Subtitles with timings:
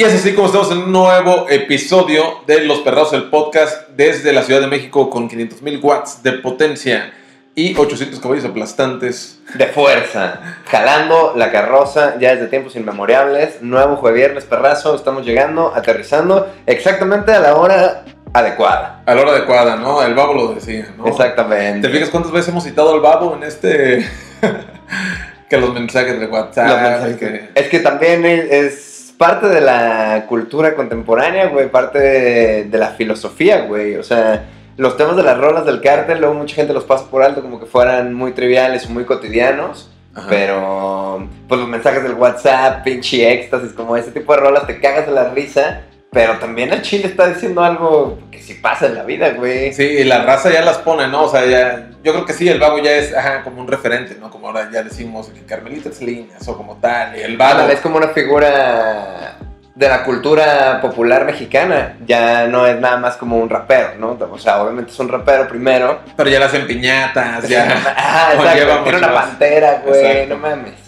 [0.00, 4.32] Y es así como estamos en un nuevo episodio de Los Perrados, el podcast desde
[4.32, 7.12] la Ciudad de México con 500.000 watts de potencia
[7.54, 9.40] y 800 caballos aplastantes.
[9.56, 13.60] De fuerza, jalando la carroza ya desde tiempos inmemorables.
[13.60, 19.02] Nuevo jueves viernes perrazo, estamos llegando, aterrizando exactamente a la hora adecuada.
[19.04, 20.02] A la hora adecuada, ¿no?
[20.02, 21.08] El babo lo decía, ¿no?
[21.08, 21.86] Exactamente.
[21.86, 24.08] ¿Te fijas cuántas veces hemos citado al babo en este...
[25.50, 26.68] que los mensajes de WhatsApp?
[26.68, 27.16] Los mensajes.
[27.18, 28.89] que- Es que también es, es
[29.20, 33.96] parte de la cultura contemporánea, güey, parte de, de la filosofía, güey.
[33.96, 34.46] O sea,
[34.78, 37.60] los temas de las rolas del cártel, luego mucha gente los pasa por alto como
[37.60, 39.90] que fueran muy triviales muy cotidianos.
[40.14, 40.26] Ajá.
[40.30, 45.04] Pero, pues los mensajes del WhatsApp, pinche éxtasis, como ese tipo de rolas, te cagas
[45.04, 45.82] de la risa.
[46.12, 49.72] Pero también el chile está diciendo algo que sí pasa en la vida, güey.
[49.72, 51.24] Sí, y la raza ya las pone, ¿no?
[51.24, 54.16] O sea, ya, yo creo que sí, el babo ya es ajá, como un referente,
[54.20, 54.28] ¿no?
[54.28, 57.68] Como ahora ya decimos que Carmelita Salinas o como tal, y el babo.
[57.68, 59.38] Es como una figura
[59.72, 61.96] de la cultura popular mexicana.
[62.04, 64.18] Ya no es nada más como un rapero, ¿no?
[64.32, 66.00] O sea, obviamente es un rapero primero.
[66.16, 67.66] Pero ya le hacen piñatas, ya.
[67.96, 68.82] ah, exacto.
[68.82, 70.00] Tiene una pantera, güey.
[70.00, 70.34] Exacto.
[70.34, 70.79] No mames.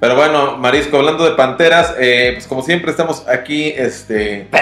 [0.00, 4.46] Pero bueno, Marisco, hablando de panteras, eh, pues como siempre estamos aquí, este.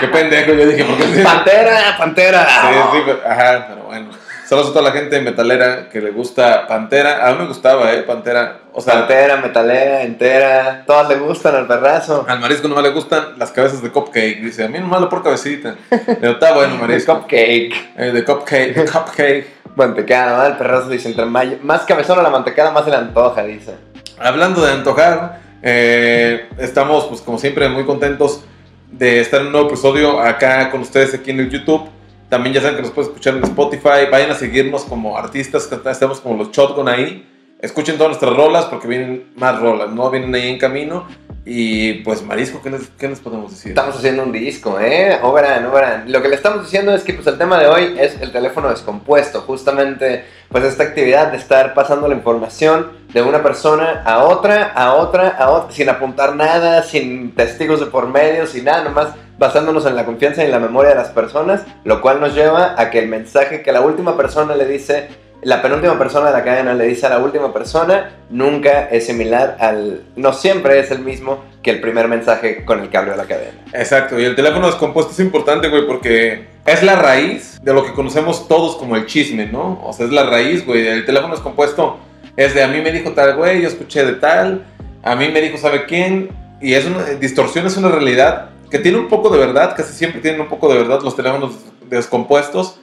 [0.00, 1.22] Qué pendejo, yo dije, ¿por qué?
[1.22, 2.46] Pantera, pantera.
[2.48, 4.10] Sí, sí, pero- ajá, pero bueno.
[4.44, 7.26] Saludos a toda la gente metalera que le gusta Pantera.
[7.26, 8.02] A mí me gustaba, ¿eh?
[8.02, 8.58] Pantera.
[8.74, 10.82] O sea, Pantera, metalera, entera.
[10.86, 12.26] Todas le gustan al perrazo.
[12.28, 14.40] al marisco nomás le gustan las cabezas de cupcake.
[14.42, 15.76] Dice, a mí nomás la por cabecita.
[15.88, 17.20] Pero está bueno, marisco.
[17.20, 17.92] Cupcake.
[17.96, 19.46] Eh, de cupcake, de cupcake.
[19.76, 20.46] Mantecada, ¿no?
[20.46, 23.74] El perrazo dice, entre más cabezona la mantecada, más se le antoja, dice.
[24.18, 28.44] Hablando de antojar, eh, estamos, pues como siempre, muy contentos
[28.90, 31.88] de estar en un nuevo episodio acá con ustedes aquí en el YouTube.
[32.28, 34.06] También ya saben que nos pueden escuchar en Spotify.
[34.10, 37.28] Vayan a seguirnos como artistas, estamos como los Shotgun ahí.
[37.60, 40.10] Escuchen todas nuestras rolas porque vienen más rolas, ¿no?
[40.10, 41.06] Vienen ahí en camino.
[41.44, 43.70] Y pues, Marisco, ¿qué les, qué les podemos decir?
[43.70, 45.18] Estamos haciendo un disco, ¿eh?
[45.22, 46.10] Obran, obran.
[46.10, 48.68] Lo que le estamos diciendo es que pues el tema de hoy es el teléfono
[48.70, 49.40] descompuesto.
[49.40, 54.94] Justamente, pues esta actividad de estar pasando la información de una persona a otra, a
[54.94, 59.84] otra, a otra, sin apuntar nada, sin testigos de por medio, sin nada, nomás basándonos
[59.86, 62.90] en la confianza y en la memoria de las personas, lo cual nos lleva a
[62.90, 65.08] que el mensaje que la última persona le dice,
[65.42, 69.56] la penúltima persona de la cadena le dice a la última persona, nunca es similar
[69.58, 73.24] al, no siempre es el mismo que el primer mensaje con el que abrió la
[73.24, 73.58] cadena.
[73.72, 77.92] Exacto, y el teléfono descompuesto es importante, güey, porque es la raíz de lo que
[77.92, 79.80] conocemos todos como el chisme, ¿no?
[79.84, 80.86] O sea, es la raíz, güey.
[80.86, 81.98] El teléfono descompuesto
[82.36, 84.64] es de a mí me dijo tal, güey, yo escuché de tal,
[85.02, 88.98] a mí me dijo sabe quién, y es una distorsión, es una realidad que tiene
[88.98, 91.56] un poco de verdad, casi siempre tienen un poco de verdad los teléfonos
[91.90, 92.78] descompuestos,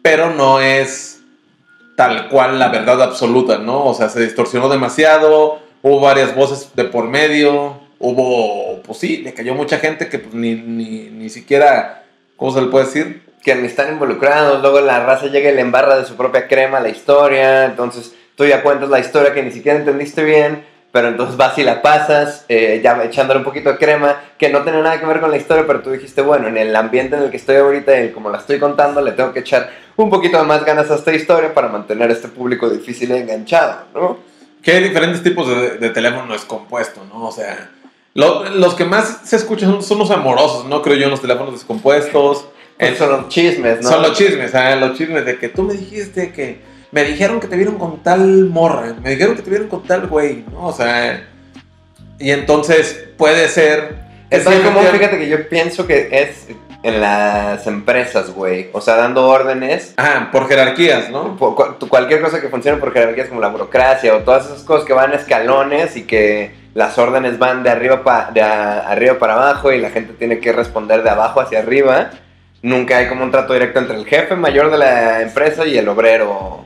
[0.00, 1.13] pero no es
[1.96, 3.86] tal cual la verdad absoluta, ¿no?
[3.86, 9.34] O sea, se distorsionó demasiado, hubo varias voces de por medio, hubo, pues sí, le
[9.34, 12.04] cayó mucha gente que pues, ni, ni, ni siquiera,
[12.36, 13.24] ¿cómo se le puede decir?
[13.44, 16.80] que ni están involucrados, luego la raza llega y le embarra de su propia crema
[16.80, 21.36] la historia, entonces tú ya cuentas la historia que ni siquiera entendiste bien, pero entonces
[21.36, 25.00] vas y la pasas, eh, ya echándole un poquito de crema, que no tiene nada
[25.00, 27.36] que ver con la historia, pero tú dijiste, bueno, en el ambiente en el que
[27.36, 30.64] estoy ahorita y como la estoy contando, le tengo que echar un poquito de más
[30.64, 34.18] ganas a esta historia para mantener a este público difícil y enganchado, ¿no?
[34.62, 37.24] Que hay diferentes tipos de, de teléfono descompuesto, ¿no?
[37.26, 37.70] O sea,
[38.14, 40.80] lo- los que más se escuchan son, son los amorosos, ¿no?
[40.80, 42.46] Creo yo, en los teléfonos descompuestos.
[42.78, 43.88] Pues En- son los chismes, ¿no?
[43.88, 44.78] Son los chismes, ¿sabes?
[44.80, 46.72] Los chismes de que tú me dijiste que.
[46.94, 48.94] Me dijeron que te vieron con tal morra.
[49.02, 50.68] Me dijeron que te vieron con tal güey, ¿no?
[50.68, 51.26] O sea.
[52.20, 53.96] Y entonces puede ser.
[54.30, 56.46] Es efectivamente- fíjate que yo pienso que es
[56.84, 61.34] en las empresas, güey, o sea, dando órdenes Ajá, por jerarquías, ¿no?
[61.36, 64.84] por cu- cualquier cosa que funcione por jerarquías como la burocracia o todas esas cosas
[64.86, 69.18] que van a escalones y que las órdenes van de arriba, pa- de a- arriba
[69.18, 72.10] para abajo y la gente tiene que responder de abajo hacia arriba.
[72.62, 75.88] Nunca hay como un trato directo entre el jefe mayor de la empresa y el
[75.88, 76.64] obrero.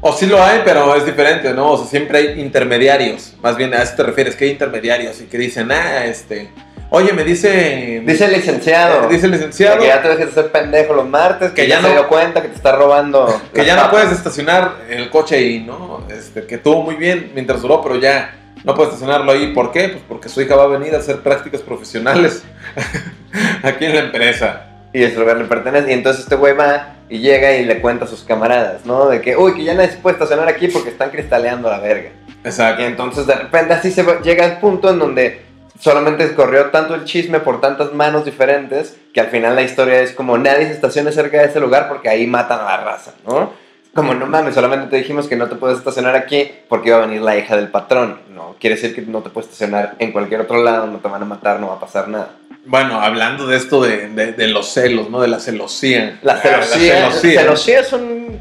[0.00, 1.72] O sí lo hay, pero es diferente, ¿no?
[1.72, 3.34] O sea, siempre hay intermediarios.
[3.42, 6.50] Más bien a eso te refieres, que hay intermediarios y que dicen, ah, este.
[6.90, 8.02] Oye, me dice.
[8.06, 9.08] Dice el licenciado.
[9.08, 9.80] Dice el licenciado.
[9.80, 11.92] Que ya te dejes de ser pendejo los martes, que, Que ya, ya se no-
[11.94, 13.26] dio cuenta que te está robando.
[13.52, 16.04] Que ya no puedes estacionar el coche ahí, ¿no?
[16.08, 18.34] Este, que estuvo muy bien mientras duró, pero ya
[18.64, 19.52] no puedes estacionarlo ahí.
[19.52, 19.88] ¿Por qué?
[19.88, 22.42] Pues porque su hija va a venir a hacer prácticas profesionales
[23.62, 24.64] aquí en la empresa.
[24.92, 25.90] y ese lugar le pertenece.
[25.90, 29.08] Y entonces este güey va y llega y le cuenta a sus camaradas, ¿no?
[29.08, 32.10] De que, uy, que ya nadie se puede estacionar aquí porque están cristaleando la verga.
[32.44, 32.82] Exacto.
[32.82, 35.42] Y entonces de repente así se va- llega al punto en donde
[35.80, 40.12] solamente corrió tanto el chisme por tantas manos diferentes que al final la historia es
[40.12, 43.52] como nadie se estacione cerca de ese lugar porque ahí matan a la raza, ¿no?
[43.94, 47.06] como no mames, solamente te dijimos que no te puedes estacionar aquí porque iba a
[47.06, 48.20] venir la hija del patrón.
[48.32, 51.22] No, quiere decir que no te puedes estacionar en cualquier otro lado, no te van
[51.22, 52.30] a matar, no va a pasar nada.
[52.68, 55.20] Bueno, hablando de esto de, de- de los celos, ¿no?
[55.20, 56.18] De la celosía.
[56.22, 57.40] La Ah, celosía, celosía.
[57.40, 58.38] celosía es un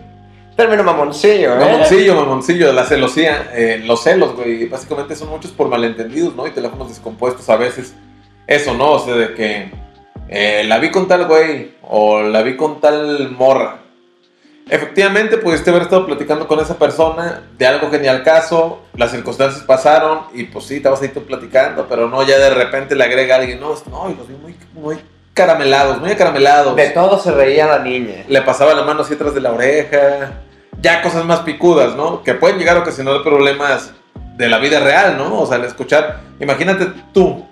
[0.56, 1.60] término mamoncillo, ¿eh?
[1.60, 3.52] Mamoncillo, mamoncillo, la celosía.
[3.54, 6.46] eh, los celos, güey, básicamente son muchos por malentendidos, ¿no?
[6.46, 7.96] Y teléfonos descompuestos a veces.
[8.46, 8.92] Eso, ¿no?
[8.94, 9.72] O sea, de que
[10.30, 13.80] eh, la vi con tal güey o la vi con tal morra.
[14.70, 19.12] Efectivamente, pudiste haber estado platicando con esa persona de algo que ni al caso, las
[19.12, 23.04] circunstancias pasaron y pues sí, estabas ahí tú platicando, pero no, ya de repente le
[23.04, 24.98] agrega a alguien, no, no, y los vi muy, muy
[25.34, 26.76] caramelados, muy acaramelados.
[26.76, 28.24] De todo se reía la niña.
[28.28, 30.34] le pasaba la mano así atrás de la oreja,
[30.82, 32.24] ya cosas más picudas, ¿no?
[32.24, 33.94] Que pueden llegar a ocasionar problemas
[34.36, 35.42] de la vida real, ¿no?
[35.42, 37.46] O sea, al escuchar, imagínate tú,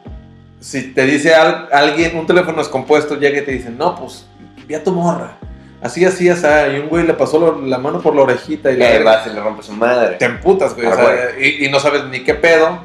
[0.60, 4.26] si te dice al- alguien, un teléfono descompuesto, llega y te dice, no, pues,
[4.68, 5.38] vi a tu morra,
[5.86, 6.46] así, así, así,
[6.76, 9.16] y un güey le pasó lo- la mano por la orejita y Que verga.
[9.18, 10.16] vas y le rompe su madre.
[10.18, 12.80] te emputas, güey, o Ah, sea, y, y no sabes ni qué pedo,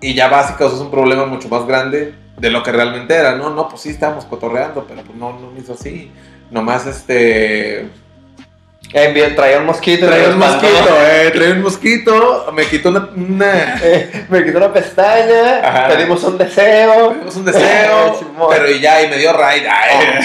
[0.00, 3.34] y ya vas y causas un problema mucho más grande de lo que realmente era,
[3.36, 3.50] ¿no?
[3.50, 6.10] No, pues sí, estábamos cotorreando, pero pues no, no me hizo así,
[6.50, 7.88] nomás este...
[8.94, 10.06] Eh, traía un mosquito.
[10.06, 13.08] Traía un mosquito, eh, traía un mosquito, me quitó una...
[13.16, 15.88] una Eh, me quitó una pestaña, Ajá.
[15.88, 17.10] pedimos un deseo.
[17.12, 18.20] tuvimos un deseo,
[18.50, 19.62] pero y ya, y me dio raid.
[19.66, 20.18] ay.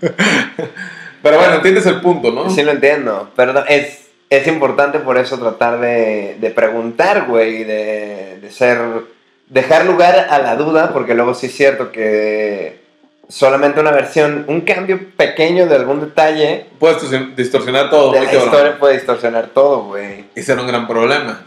[1.30, 2.48] pero bueno, entiendes el punto, ¿no?
[2.50, 8.38] Sí lo entiendo, pero es, es importante por eso tratar de, de preguntar, güey, de,
[8.40, 8.78] de ser,
[9.48, 12.80] dejar lugar a la duda, porque luego sí es cierto que
[13.28, 18.32] solamente una versión, un cambio pequeño de algún detalle Puedes distorsion- distorsionar todo, de la
[18.32, 20.26] historia puede distorsionar todo, güey.
[20.36, 21.42] Y ser un gran problema.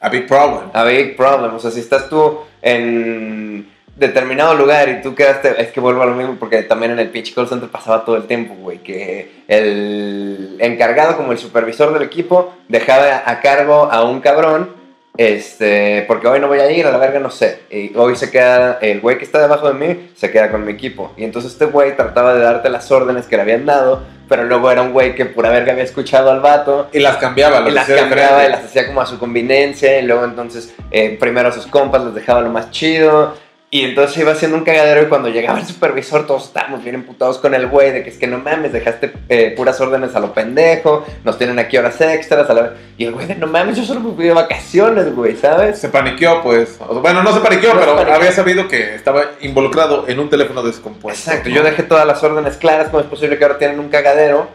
[0.00, 0.70] A big problem.
[0.72, 5.72] A big problem, o sea, si estás tú en determinado lugar y tú quedaste, es
[5.72, 8.24] que vuelvo a lo mismo porque también en el pinche call center pasaba todo el
[8.24, 14.20] tiempo, güey, que el encargado como el supervisor del equipo dejaba a cargo a un
[14.20, 14.76] cabrón,
[15.16, 18.30] este, porque hoy no voy a ir, a la verga no sé, y hoy se
[18.30, 21.52] queda, el güey que está debajo de mí se queda con mi equipo, y entonces
[21.52, 24.92] este güey trataba de darte las órdenes que le habían dado, pero luego era un
[24.92, 27.96] güey que pura verga había escuchado al vato, Y las cambiaba, y las las hacía
[27.96, 31.66] cambiaba y las hacía como a su conveniencia y luego entonces eh, primero a sus
[31.66, 35.58] compas les dejaba lo más chido y entonces iba haciendo un cagadero y cuando llegaba
[35.58, 38.72] el supervisor todos estábamos bien emputados con el güey de que es que no mames,
[38.72, 43.04] dejaste eh, puras órdenes a lo pendejo, nos tienen aquí horas extras a la- y
[43.06, 45.78] el güey de no mames, yo solo me fui de vacaciones, güey, ¿sabes?
[45.80, 46.78] Se paniqueó, pues.
[47.02, 48.14] Bueno, no se paniqueó, No se pero paniqueó.
[48.16, 51.30] había sabido que estaba involucrado en un teléfono descompuesto.
[51.30, 54.48] Exacto, yo dejé todas las órdenes claras, ¿cómo es posible que ahora tienen un cagadero?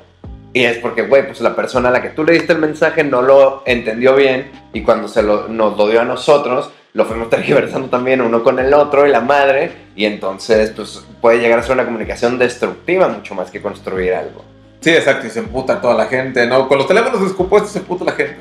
[0.54, 3.04] Y es porque, güey, pues la persona a la que tú le diste el mensaje
[3.04, 7.30] no lo entendió bien y cuando se lo, nos lo dio a nosotros, lo fuimos
[7.32, 11.64] tergiversando también uno con el otro y la madre, y entonces, pues puede llegar a
[11.64, 14.44] ser una comunicación destructiva mucho más que construir algo.
[14.80, 16.68] Sí, exacto, y se emputa toda la gente, ¿no?
[16.68, 18.38] Con los teléfonos descompuestos se emputa la gente.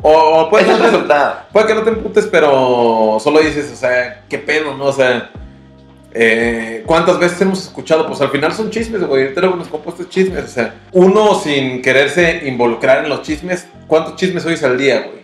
[0.00, 1.36] O, puede, es no te- resultado.
[1.52, 4.86] puede que no te emputes, pero solo dices, o sea, qué pedo, ¿no?
[4.86, 5.30] O sea,
[6.14, 8.06] eh, ¿cuántas veces hemos escuchado?
[8.06, 9.28] Pues al final son chismes, güey.
[9.28, 14.16] El teléfono descompuesto es chismes, o sea, uno sin quererse involucrar en los chismes, ¿cuántos
[14.16, 15.21] chismes oyes al día, güey?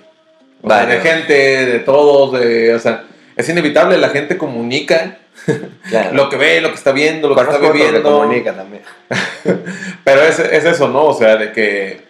[0.63, 1.33] O sea, de gente,
[1.67, 3.05] de todos, de, o sea,
[3.37, 5.19] es inevitable, la gente comunica
[5.89, 6.15] Claro.
[6.15, 8.03] lo que ve, lo que está viendo, lo que está que viviendo.
[8.03, 8.83] comunica también.
[10.05, 11.05] Pero es, es eso, ¿no?
[11.07, 12.01] O sea, de que,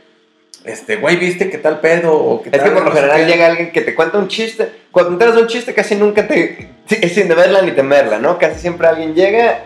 [0.64, 2.14] este, güey, ¿viste qué tal pedo?
[2.14, 4.68] O qué Es que por lo no general llega alguien que te cuenta un chiste.
[4.90, 6.70] Cuando te enteras un chiste casi nunca te...
[6.88, 8.38] Es sin deberla ni temerla, ¿no?
[8.38, 9.60] Casi siempre alguien llega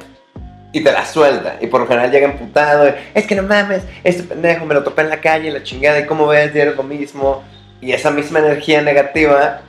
[0.73, 1.57] y te la suelta.
[1.61, 2.93] Y por lo general llega emputado.
[3.15, 6.07] Es que no mames, este pendejo me lo topé en la calle, la chingada, y
[6.07, 7.45] cómo ves, diario lo mismo.
[7.83, 9.61] Y esa misma energía negativa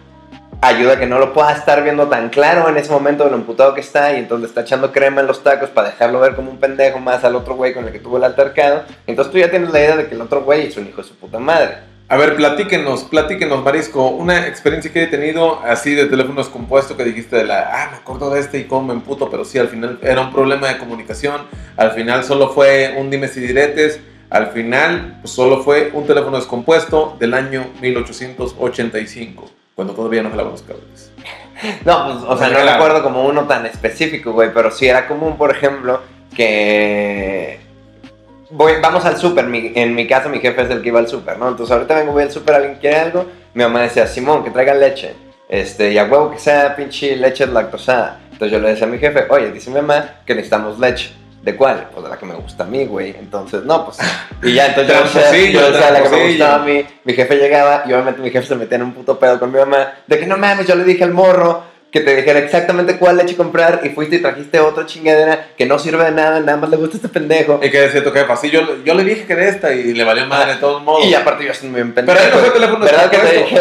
[0.61, 3.35] ayuda a que no lo pueda estar viendo tan claro en ese momento de lo
[3.35, 6.51] emputado que está y entonces está echando crema en los tacos para dejarlo ver como
[6.51, 8.83] un pendejo más al otro güey con el que tuvo el altercado.
[9.07, 11.07] Entonces tú ya tienes la idea de que el otro güey es un hijo de
[11.07, 11.77] su puta madre.
[12.07, 17.03] A ver, platíquenos, platíquenos, Marisco, una experiencia que he tenido así de teléfono descompuesto que
[17.03, 19.69] dijiste de la, ah, me acuerdo de este y cómo me emputo, pero sí, al
[19.69, 21.41] final era un problema de comunicación,
[21.75, 23.99] al final solo fue un dimes y diretes,
[24.29, 30.51] al final pues, solo fue un teléfono descompuesto del año 1885, cuando todavía no jalaban
[30.51, 31.11] los cables.
[31.85, 35.37] No, pues, o sea, no recuerdo como uno tan específico, güey, pero sí era común,
[35.37, 36.01] por ejemplo,
[36.35, 37.59] que
[38.49, 41.37] voy, vamos al súper, en mi casa mi jefe es el que iba al súper,
[41.37, 41.47] ¿no?
[41.47, 44.73] Entonces ahorita vengo, voy al súper, alguien quiere algo, mi mamá decía, Simón, que traiga
[44.73, 45.13] leche,
[45.47, 48.19] este, y a huevo que sea pinche leche lactosada.
[48.31, 51.11] Entonces yo le decía a mi jefe, oye, dice mi mamá que necesitamos leche.
[51.43, 51.89] ¿De cuál?
[51.91, 53.09] Pues de la que me gusta a mí, güey.
[53.19, 53.97] Entonces, no, pues.
[54.41, 56.85] Y ya, entonces yo decía, Tramposillo, yo decía la que me gustaba a mí.
[57.03, 59.59] Mi jefe llegaba y obviamente mi jefe se metía en un puto pedo con mi
[59.59, 59.93] mamá.
[60.07, 63.35] De que no mames, yo le dije al morro que te dijera exactamente cuál leche
[63.35, 66.77] comprar y fuiste y trajiste otra chingadera que no sirve de nada, nada más le
[66.77, 67.59] gusta este pendejo.
[67.61, 70.03] Y que decía tu jefa, sí, yo, yo le dije que de esta y le
[70.05, 71.05] valió madre de todos modos.
[71.05, 72.17] Y aparte yo soy bien pendejo.
[72.17, 73.57] Pero ahí no fue teléfono ¿Verdad que te dije?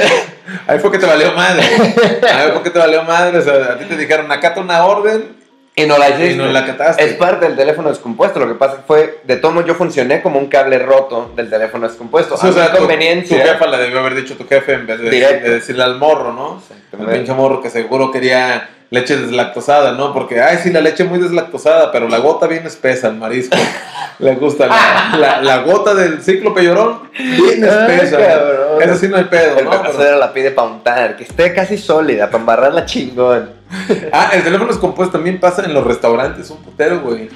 [0.68, 1.62] Ahí fue que te valió madre.
[2.32, 3.38] Ahí fue que te valió madre.
[3.38, 5.41] O sea, a ti te dijeron, acata una orden
[5.74, 6.32] Y no la hiciste.
[6.32, 7.02] y no la acataste.
[7.02, 8.38] Es parte del teléfono descompuesto.
[8.38, 11.88] Lo que pasa fue, de todo modo, yo funcioné como un cable roto del teléfono
[11.88, 12.36] descompuesto.
[12.36, 13.42] Sí, o sea, tu, tu conveniencia.
[13.42, 15.10] jefa le debió haber dicho tu jefe en vez de,
[15.40, 16.62] decirle al morro, ¿no?
[16.92, 20.12] El pinche morro que seguro quería leche deslactosada, ¿no?
[20.12, 23.56] Porque, ay, sí, la leche muy deslactosada, pero la gota bien espesa, el marisco.
[24.18, 28.18] Le gusta la, la, la gota del cíclope llorón, bien Ay, espesa.
[28.18, 28.82] cabrón.
[28.82, 29.82] Eso sí no hay pedo, El ¿no?
[29.82, 33.50] casero la pide para untar, que esté casi sólida, para embarrarla chingón.
[34.12, 37.30] Ah, el teléfono descompuesto también pasa en los restaurantes, un putero, güey.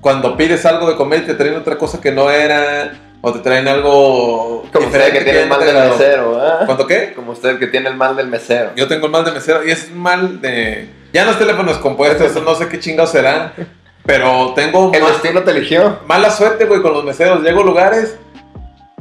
[0.00, 3.40] Cuando pides algo de comer y te traen otra cosa que no era, o te
[3.40, 6.60] traen algo Como usted que tiene el mal del mesero, ¿ah?
[6.64, 7.12] ¿Cuánto qué?
[7.14, 8.70] Como usted que tiene el mal del mesero.
[8.76, 10.99] Yo tengo el mal de mesero y es un mal de...
[11.12, 13.52] Ya no es teléfono descompuesto, eso no sé qué chingados será,
[14.04, 16.00] pero tengo El destino te eligió.
[16.06, 17.42] mala suerte, güey, con los meseros.
[17.42, 18.16] Llego a lugares,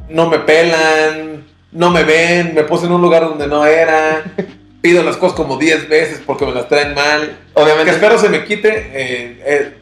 [0.08, 4.24] no me pelan, no me ven, me puse en un lugar donde no era,
[4.82, 7.38] pido las cosas como 10 veces porque me las traen mal.
[7.56, 7.92] Que Obviamente.
[7.92, 8.70] espero se me quite.
[8.94, 9.74] eh, eh,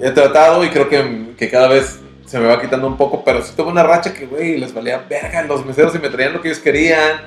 [0.00, 3.42] he tratado y creo que, que cada vez se me va quitando un poco, pero
[3.44, 6.40] sí tuve una racha que, güey, les valía verga los meseros y me traían lo
[6.40, 7.20] que ellos querían.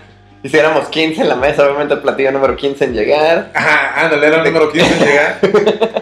[0.44, 3.52] Hiciéramos 15 en la mesa, obviamente el platillo número 15 en llegar.
[3.54, 5.40] Ajá, ándale, era el número 15 en llegar.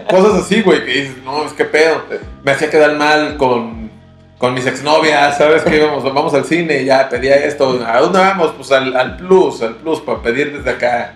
[0.10, 2.01] Cosas así, güey, que dices, no, es que pedo.
[2.43, 3.91] Me hacía quedar mal con,
[4.39, 5.62] con mis exnovias, ¿sabes?
[5.62, 7.79] Que íbamos, vamos al cine y ya pedía esto.
[7.86, 8.51] ¿A dónde vamos?
[8.57, 11.13] Pues al, al plus, al plus, para pedir desde acá.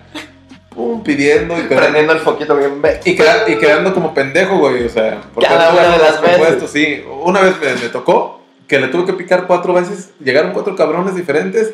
[0.70, 1.62] Pum, pidiendo y.
[1.62, 3.00] Prendiendo el foquito bien ve.
[3.04, 5.20] Y, queda- y quedando como pendejo, güey, o sea.
[5.40, 6.70] Cada una de las veces.
[6.70, 10.76] Sí, una vez me, me tocó que le tuve que picar cuatro veces, llegaron cuatro
[10.76, 11.72] cabrones diferentes,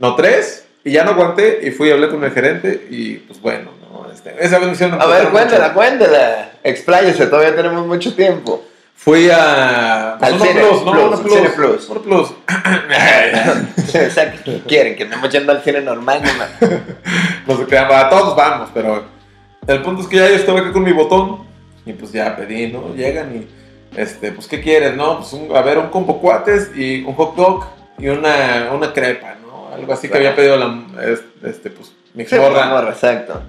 [0.00, 3.40] no tres, y ya no aguanté y fui y hablé con el gerente y pues
[3.40, 5.74] bueno, no, este, esa vez me hicieron A ver, cuéntela, mucho.
[5.74, 6.50] cuéntela.
[6.64, 8.64] Expláyese, todavía tenemos mucho tiempo.
[8.94, 10.12] Fui a...
[10.12, 11.88] Al uno cine, plus, no, plus, uno plus, cine plus.
[11.88, 12.32] uno plus.
[13.94, 14.42] Exacto.
[14.44, 14.96] ¿Qué quieren?
[14.96, 16.68] Que andemos yendo al cine normal, no
[17.46, 19.04] no se crean, a todos vamos, pero
[19.66, 21.44] el punto es que ya yo estaba aquí con mi botón
[21.84, 22.94] y pues ya pedí, ¿no?
[22.94, 23.48] Llegan y,
[23.98, 25.18] este, pues, ¿qué quieres, no?
[25.18, 27.64] Pues, un- a ver, un combo cuates y un hot dog
[27.98, 29.41] y una, una crepa, ¿no?
[29.72, 32.66] Algo así que había pedido la, es- este, pues, mi Sí, morra.
[32.66, 33.42] morra, exacto.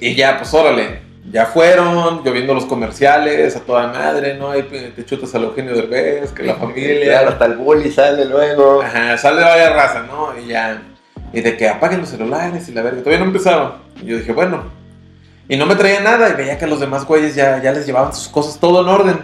[0.00, 1.04] Y ya, pues, órale.
[1.32, 4.50] Ya fueron, yo viendo los comerciales a toda madre, ¿no?
[4.52, 7.04] Ahí te chutas al Eugenio Derbez, que la familia.
[7.04, 8.80] Claro, hasta el bully sale luego.
[8.80, 10.38] Ajá, sale vaya raza, ¿no?
[10.38, 10.80] Y ya.
[11.32, 13.00] Y de que apaguen los celulares y la verga.
[13.00, 13.78] Todavía no empezaba.
[14.00, 14.70] Y yo dije, bueno.
[15.48, 16.28] Y no me traía nada.
[16.30, 19.18] Y veía que los demás güeyes ya, ya les llevaban sus cosas todo en orden.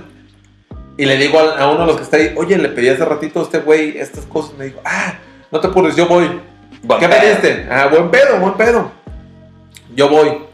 [0.98, 3.04] Y le digo a, a uno de los que está ahí, oye, le pedí hace
[3.04, 4.54] ratito a este güey estas cosas.
[4.58, 5.14] Me dijo, ah,
[5.52, 6.40] no te apures, yo voy.
[6.82, 7.20] Buen ¿Qué pedo.
[7.20, 7.68] pediste?
[7.70, 8.90] Ah, buen pedo, buen pedo.
[9.94, 10.46] Yo voy.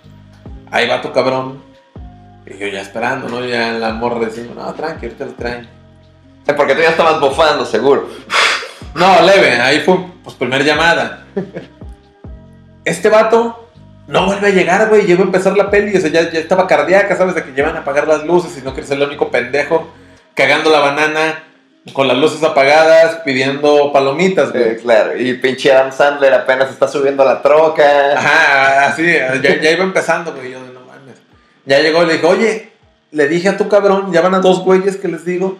[0.70, 1.62] Ahí va tu cabrón.
[2.44, 3.44] Y yo ya esperando, ¿no?
[3.44, 5.68] Ya la morra diciendo, no, tranqui, ahorita lo traen.
[6.56, 8.08] Porque tú ya estabas bufando, seguro.
[8.94, 11.24] No, leve, ahí fue, pues, primer llamada.
[12.84, 13.68] Este vato
[14.06, 15.06] no vuelve a llegar, güey.
[15.06, 17.34] Llegó a empezar la peli, o sea, ya, ya estaba cardíaca, ¿sabes?
[17.34, 19.88] De que llevan a apagar las luces y no quieres ser el único pendejo
[20.34, 21.44] cagando la banana
[21.92, 24.62] con las luces apagadas, pidiendo palomitas, güey.
[24.70, 28.12] Eh, claro, y pinche Adam Sandler apenas está subiendo la troca.
[28.16, 30.52] Ajá, así, ya, ya iba empezando, güey.
[30.52, 31.16] Yo no mames.
[31.66, 32.70] Ya llegó y le dijo, oye,
[33.10, 35.58] le dije a tu cabrón, ya van a dos güeyes que les digo.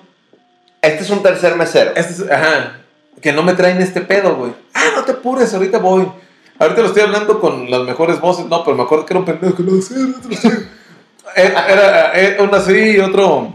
[0.83, 1.93] Este es un tercer mesero.
[1.97, 2.79] Este es- ajá,
[3.21, 4.53] que no me traen este pedo, güey.
[4.75, 6.09] Ah, no te apures, ahorita voy.
[6.61, 9.25] Ahorita lo estoy hablando con las mejores voces, no, pero me acuerdo que era un
[9.27, 10.69] pendejo que lo hacía, lo hacía.
[11.37, 13.55] Era, era, eh, uno así y otro.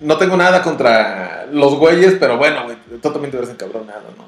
[0.00, 4.24] No tengo nada contra los güeyes, pero bueno, güey, tú también te ves encabronado, ¿no?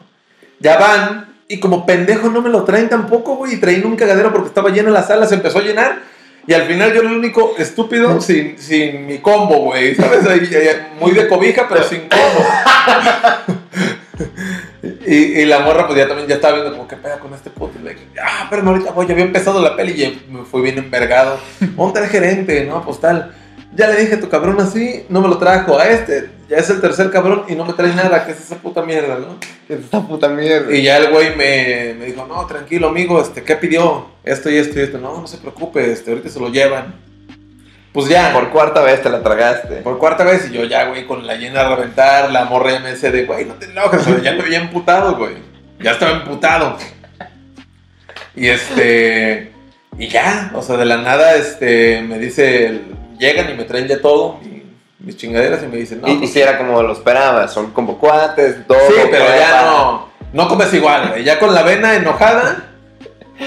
[0.60, 4.32] Ya van, y como pendejo no me lo traen tampoco, güey, y traían un cagadero
[4.32, 6.02] porque estaba llena la sala, se empezó a llenar,
[6.46, 10.24] y al final yo era el único estúpido sin, sin mi combo, güey, ¿sabes?
[11.00, 12.46] Muy de cobija, pero sin combo.
[15.06, 17.50] Y, y la morra, pues ya también ya estaba viendo como, ¿qué pega con este
[17.50, 17.78] puto?
[17.78, 20.62] Y le dije, ah, pero ahorita voy, ya había empezado la peli y me fui
[20.62, 21.38] bien envergado.
[21.60, 22.64] ¿Dónde está el gerente?
[22.64, 23.34] No, pues tal.
[23.74, 25.78] Ya le dije a tu cabrón así, no me lo trajo.
[25.78, 28.56] A este, ya es el tercer cabrón y no me trae nada, que es esa
[28.56, 29.38] puta mierda, ¿no?
[29.68, 30.74] Esta puta mierda.
[30.74, 34.08] Y ya el güey me, me dijo, no, tranquilo, amigo, este, ¿qué pidió?
[34.24, 34.98] Esto y esto y esto.
[34.98, 36.94] No, no se preocupe, este, ahorita se lo llevan.
[37.92, 38.32] Pues ya.
[38.32, 39.76] Por cuarta vez te la tragaste.
[39.76, 42.94] Por cuarta vez y yo ya, güey, con la llena a reventar, la morra me
[42.94, 45.36] de, güey, no te enojes, güey, ya me había emputado, güey.
[45.80, 46.76] Ya estaba emputado.
[48.34, 49.52] Y este,
[49.98, 52.91] y ya, o sea, de la nada, este, me dice, el-
[53.22, 54.62] llegan y me traen ya todo, mi-
[54.98, 57.70] mis chingaderas, y me dicen, no, y, y pues, si era como lo esperabas, son
[57.72, 58.78] como cuates, todo.
[58.88, 62.66] sí, pero ya no, no comes igual, güey, ya con la vena enojada,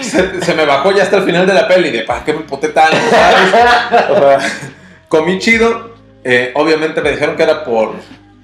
[0.02, 2.40] se, se me bajó ya hasta el final de la peli, de para qué me
[2.40, 4.44] emputé tanto, ¿sabes?
[5.08, 5.94] Comí chido.
[6.24, 7.94] eh, obviamente me dijeron que era por.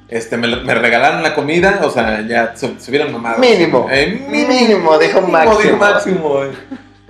[0.08, 3.40] Este, me, me regalaron la comida, o sea, ya se, se hubieran mamado.
[3.40, 3.88] Mínimo.
[3.92, 5.60] Eh, Mínimo, dijo máximo.
[5.62, 6.52] dijo máximo, eh.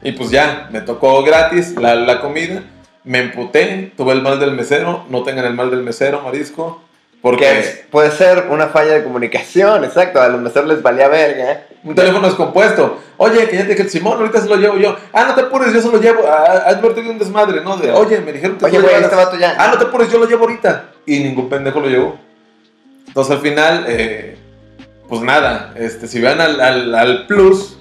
[0.03, 2.61] Y pues ya, me tocó gratis la, la comida.
[3.03, 5.05] Me emputé, tuve el mal del mesero.
[5.09, 6.81] No tengan el mal del mesero, marisco.
[7.21, 10.19] Porque Que puede ser una falla de comunicación, exacto.
[10.19, 11.65] A los meseros les valía verga.
[11.83, 12.97] un teléfono descompuesto.
[13.17, 14.95] Oye, que ya te dije Simón, ahorita se lo llevo yo.
[15.13, 16.23] Ah, no te apures, yo se lo llevo.
[16.27, 17.77] Ah, has advertido un desmadre, ¿no?
[17.77, 19.55] De, oye, me dijeron que Oye, güey, este vato ya.
[19.59, 20.85] Ah, no te apures, yo lo llevo ahorita.
[21.05, 22.17] Y ningún pendejo lo llevó.
[23.07, 24.37] Entonces al final, eh,
[25.07, 27.77] pues nada, este, si van al, al, al Plus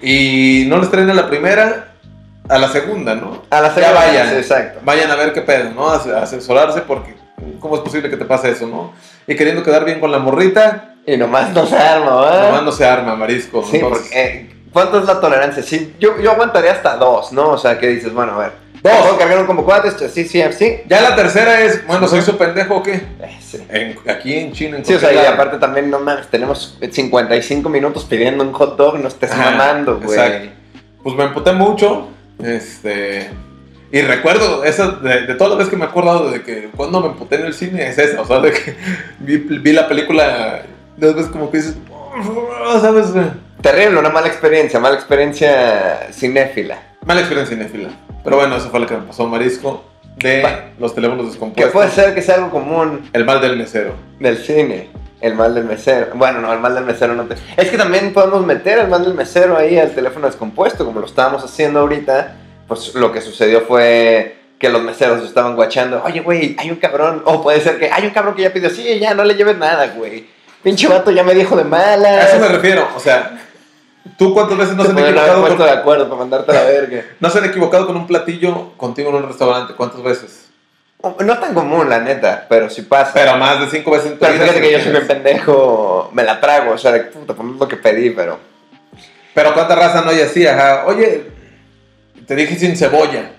[0.00, 1.87] y no les traen a la primera,
[2.48, 3.42] a la segunda, ¿no?
[3.50, 4.28] A la Ya segunda, vayan.
[4.30, 4.80] sí, exacto.
[4.82, 5.88] Vayan a ver qué pedo, ¿no?
[5.90, 7.14] A asesorarse porque
[7.60, 8.92] ¿cómo es posible que te pase eso, no?
[9.26, 12.46] Y queriendo quedar bien con la morrita, Y nomás no se arma, ¿verdad?
[12.46, 13.62] nomás no se arma, marisco.
[13.64, 15.62] Sí, Entonces, porque, eh, ¿cuánto es la tolerancia?
[15.62, 17.50] Sí, yo, yo aguantaría hasta dos, ¿no?
[17.50, 18.52] O sea, que dices, bueno, a ver.
[18.82, 18.92] Dos.
[18.92, 19.94] ¿Puedo cargar un combo cuates?
[20.12, 20.80] Sí, sí, sí.
[20.86, 22.92] Ya la tercera es, bueno, soy su pendejo o qué?
[22.94, 23.66] Eh, sí.
[23.68, 27.68] En- aquí en China, en Sí, o sea, y aparte también, no mames, tenemos 55
[27.68, 30.16] minutos pidiendo un hot dog, no estés Ajá, mamando, güey.
[30.18, 30.50] exacto.
[31.02, 32.08] Pues me emputé mucho.
[32.42, 33.30] Este.
[33.90, 37.00] Y recuerdo, esa, de, de todas las veces que me he acordado de que cuando
[37.00, 38.20] me emputé en el cine es esa.
[38.20, 38.74] O sea, de que
[39.20, 40.62] vi, vi la película.
[40.96, 41.76] Dos veces como que dices.
[41.90, 43.06] "Oh", ¿Sabes?
[43.62, 46.78] Terrible, una mala experiencia, mala experiencia cinéfila.
[47.06, 47.88] Mala experiencia cinéfila.
[48.22, 49.84] Pero bueno, eso fue lo que me pasó, Marisco.
[50.16, 50.44] De
[50.80, 51.72] los teléfonos Que descompuestos.
[51.72, 53.94] puede ser que sea algo común El mal del mesero.
[54.18, 54.88] del cine.
[55.20, 56.08] El mal del mesero.
[56.14, 57.34] Bueno, no, el mal del mesero no te...
[57.56, 61.06] Es que también podemos meter el mal del mesero ahí al teléfono descompuesto, como lo
[61.06, 62.36] estábamos haciendo ahorita.
[62.68, 66.02] Pues lo que sucedió fue que los meseros estaban guachando.
[66.04, 67.22] Oye, güey, hay un cabrón.
[67.24, 69.58] O puede ser que hay un cabrón que ya pidió, sí, ya no le lleves
[69.58, 70.26] nada, güey.
[70.62, 72.30] Pinche vato ya me dijo de A malas.
[72.30, 72.86] eso me refiero.
[72.96, 73.40] O sea,
[74.18, 77.04] ¿tú cuántas veces no se han equivocado con, de acuerdo para mandarte a la verga.
[77.20, 79.74] no se han equivocado con un platillo contigo en un restaurante?
[79.74, 80.47] ¿Cuántas veces?
[81.02, 83.12] No tan común, la neta, pero sí pasa.
[83.14, 86.10] Pero más de cinco veces en tu Pero vida fíjate que yo soy bien pendejo,
[86.12, 88.38] me la trago, o sea, de puta, pues es lo que pedí, pero...
[89.32, 90.86] Pero cuánta raza no hay así, ajá.
[90.86, 91.22] Oye,
[92.26, 93.30] te dije sin cebolla.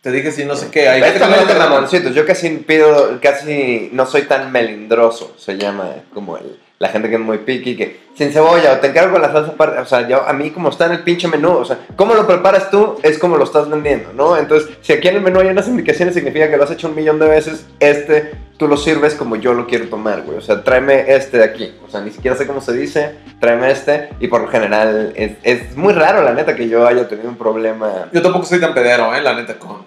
[0.00, 0.88] Te dije sin no sé qué.
[0.88, 5.58] Hay Es gente que no mamoncitos, yo casi pido, casi no soy tan melindroso, se
[5.58, 9.12] llama como el, la gente que es muy picky, que sin cebolla, o te encargo
[9.12, 11.50] con la salsa aparte, o sea, yo, a mí como está en el pinche menú,
[11.52, 14.36] o sea, cómo lo preparas tú es como lo estás vendiendo, ¿no?
[14.36, 16.94] Entonces, si aquí en el menú hay unas indicaciones, significa que lo has hecho un
[16.94, 20.62] millón de veces, este, tú lo sirves como yo lo quiero tomar, güey, o sea,
[20.62, 24.28] tráeme este de aquí, o sea, ni siquiera sé cómo se dice, tráeme este, y
[24.28, 28.08] por lo general, es, es muy raro, la neta, que yo haya tenido un problema...
[28.12, 29.82] Yo tampoco soy tan pedero, eh, la neta, con.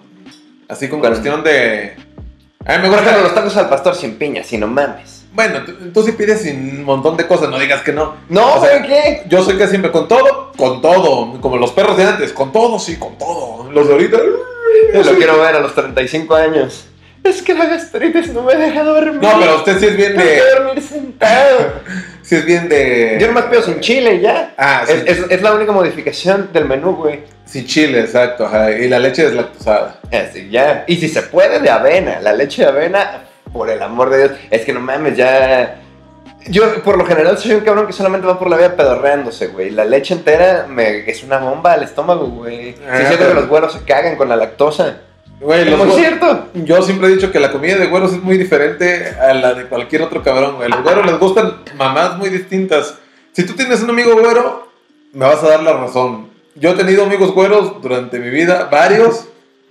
[0.68, 1.94] Así con Con- cuestión de.
[2.64, 5.11] A mí me ejemplo, los tacos al pastor sin piña, si no mames.
[5.32, 5.60] Bueno,
[5.94, 8.16] tú, sí pides sin un montón de cosas, no digas que no.
[8.28, 9.22] No, O sea, ¿saben qué?
[9.28, 11.40] Yo soy que siempre con todo, con todo.
[11.40, 13.70] Como los perros de antes, con todo, sí, con todo.
[13.72, 14.18] Los de ahorita.
[14.94, 16.86] Yo lo quiero ver a los 35 años.
[17.24, 19.22] Es que la gastritis no me deja dormir.
[19.22, 20.50] No, pero usted sí es bien Tengo de.
[20.54, 21.72] dormir sentado.
[22.22, 23.18] Sí es bien de.
[23.20, 24.54] Yo nomás pido sin chile ya.
[24.56, 24.92] Ah, sí.
[24.92, 27.20] Es, es- es la única modificación del menú, güey.
[27.44, 28.46] Sin chile, exacto.
[28.46, 28.70] Ajá.
[28.70, 29.98] Y la leche deslactosada.
[30.10, 30.84] Así, ya.
[30.86, 32.20] Y si se puede, de avena.
[32.20, 34.38] La leche de avena, por el amor de Dios.
[34.50, 35.80] Es que no mames, ya.
[36.48, 39.70] Yo, por lo general, soy un cabrón que solamente va por la vida pedorreándose, güey.
[39.70, 42.74] La leche entera me, es una bomba al estómago, güey.
[42.88, 44.98] Ah, Sí, que los güeros se cagan con la lactosa.
[45.40, 46.48] Güey, Es los cierto.
[46.54, 49.66] Yo siempre he dicho que la comida de güeros es muy diferente a la de
[49.66, 50.68] cualquier otro cabrón, güey.
[50.68, 52.94] Los güeros les gustan mamás muy distintas.
[53.32, 54.68] Si tú tienes un amigo güero,
[55.12, 56.30] me vas a dar la razón.
[56.54, 59.26] Yo he tenido amigos güeros durante mi vida, varios.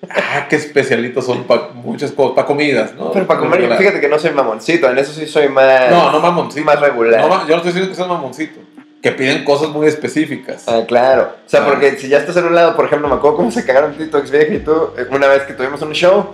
[0.10, 3.12] Ah, qué especialitos son para muchas cosas, para comidas, ¿no?
[3.12, 3.78] Pero para comer, Regular.
[3.78, 4.90] fíjate que no soy mamoncito.
[4.90, 5.92] En eso sí soy más.
[5.92, 6.66] No, no mamoncito.
[6.66, 7.22] Más regular.
[7.22, 8.60] No, yo no estoy diciendo que sean mamoncito.
[9.02, 10.64] Que piden cosas muy específicas.
[10.68, 11.34] Ah, claro.
[11.46, 11.66] O sea, Ah.
[11.68, 14.18] porque si ya estás en un lado, por ejemplo, me acuerdo cómo se cagaron Tito
[14.18, 16.34] ex vieja y tú, eh, una vez que tuvimos un show,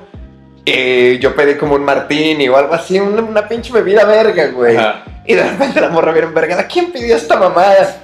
[0.66, 4.76] y yo pedí como un martini o algo así, una, una pinche bebida verga, güey.
[4.76, 5.04] Ajá.
[5.26, 6.68] Y de repente la morra vieron verga.
[6.68, 8.02] ¿Quién pidió esta mamada?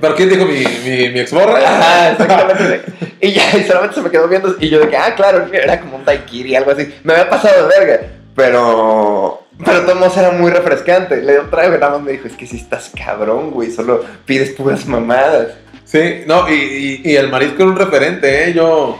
[0.00, 1.58] ¿Pero quién dijo mi, mi, mi ex morra?
[1.58, 2.82] Ajá, exactamente.
[3.20, 4.54] y ya, y solamente se me quedó viendo.
[4.60, 6.94] Y yo de que, ah, claro, era como un daiquiri, algo así.
[7.04, 8.06] Me había pasado de verga.
[8.34, 9.46] Pero.
[9.62, 11.22] Pero de todos modos era muy refrescante.
[11.22, 13.70] Le dio un trago y nada más me dijo, es que si estás cabrón, güey,
[13.70, 15.48] solo pides puras mamadas.
[15.84, 16.54] Sí, no, y,
[17.04, 18.52] y, y el marisco era un referente, ¿eh?
[18.54, 18.98] Yo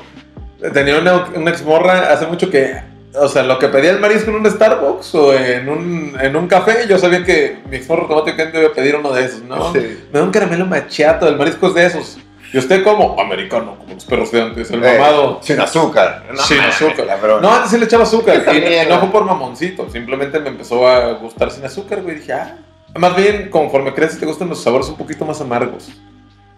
[0.72, 4.36] tenía una, una exmorra hace mucho que, o sea, lo que pedía el marisco en
[4.36, 8.68] un Starbucks o en un, en un café, yo sabía que mi exmorra automáticamente iba
[8.68, 9.72] a pedir uno de esos, ¿no?
[9.72, 10.04] Sí.
[10.12, 12.18] Me da un caramelo machiato, el marisco es de esos.
[12.52, 15.38] Y usted como americano, como los perros de antes, el Eh, mamado.
[15.40, 16.24] Sin azúcar.
[16.46, 17.06] Sin azúcar.
[17.40, 18.42] No, antes sí le echaba azúcar.
[18.54, 19.88] Y no fue por mamoncito.
[19.88, 22.16] Simplemente me empezó a gustar sin azúcar, güey.
[22.16, 22.56] Dije, ah.
[22.96, 25.90] Más bien, conforme creces, te gustan los sabores un poquito más amargos.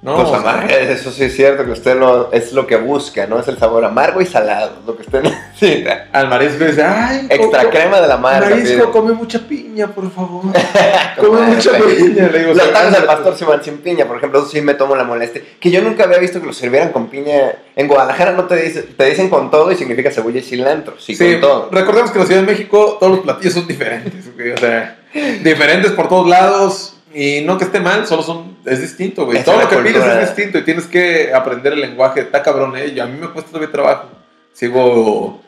[0.03, 0.17] ¿No?
[0.17, 3.38] Pues eso sí es cierto, que usted lo, es lo que busca, ¿no?
[3.41, 5.23] Es el sabor amargo y salado, lo que usted
[5.55, 6.09] necesita.
[6.12, 8.51] al marisco dice, ay, Extra crema de la marca.
[8.51, 8.91] Marisco, pide.
[8.91, 10.43] come mucha piña, por favor.
[11.19, 12.29] Come mucha piña.
[12.29, 14.61] Le digo, Los "Se tacos al pastor se van sin piña, por ejemplo, eso sí
[14.61, 15.41] me tomo la molestia.
[15.61, 17.53] Que yo nunca había visto que lo sirvieran con piña.
[17.77, 20.95] En Guadalajara no te dicen, te dicen con todo y significa cebolla y cilantro.
[20.99, 21.69] Sí, Sí, con todo.
[21.71, 24.99] recordemos que en la Ciudad de México todos los platillos son diferentes, o sea,
[25.43, 29.42] diferentes por todos lados y no que esté mal, solo son, es distinto, güey.
[29.44, 30.22] Todo lo que pides cultura.
[30.22, 33.29] es distinto y tienes que aprender el lenguaje, está cabrón, eh, y a mí me
[33.29, 34.09] cuesta todavía trabajo.
[34.53, 35.40] Sigo,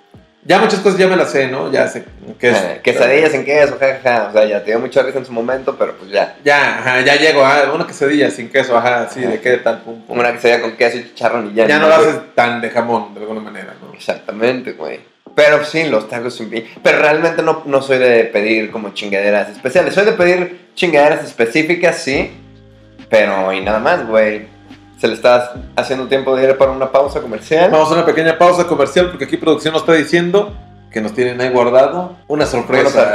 [0.47, 1.73] ya muchas cosas ya me las sé, ¿no?
[1.73, 2.05] Ya sé
[2.39, 2.59] qué es.
[2.59, 4.29] Eh, quesadillas en queso, jajaja.
[4.29, 6.37] O sea, ya te dio mucha risa en su momento, pero pues ya.
[6.45, 10.03] Ya, ajá, ya llego, ah, una quesadilla sin queso, ajá, sí, de qué tal, pum,
[10.03, 10.19] pum.
[10.19, 11.67] Una quesadilla con queso y chicharrón y ya.
[11.67, 13.95] Ya no lo haces tan de jamón, de alguna manera, ¿no?
[13.95, 15.01] Exactamente, güey.
[15.35, 16.51] Pero sí, los tacos sin.
[16.83, 19.95] Pero realmente no, no soy de pedir como chingaderas especiales.
[19.95, 22.33] Soy de pedir chingaderas específicas, sí.
[23.09, 24.53] Pero y nada más, güey.
[24.99, 27.71] Se le está haciendo tiempo de ir para una pausa comercial.
[27.71, 30.57] Vamos a una pequeña pausa comercial porque aquí producción nos está diciendo
[30.91, 33.15] que nos tienen ahí guardado una sorpresa.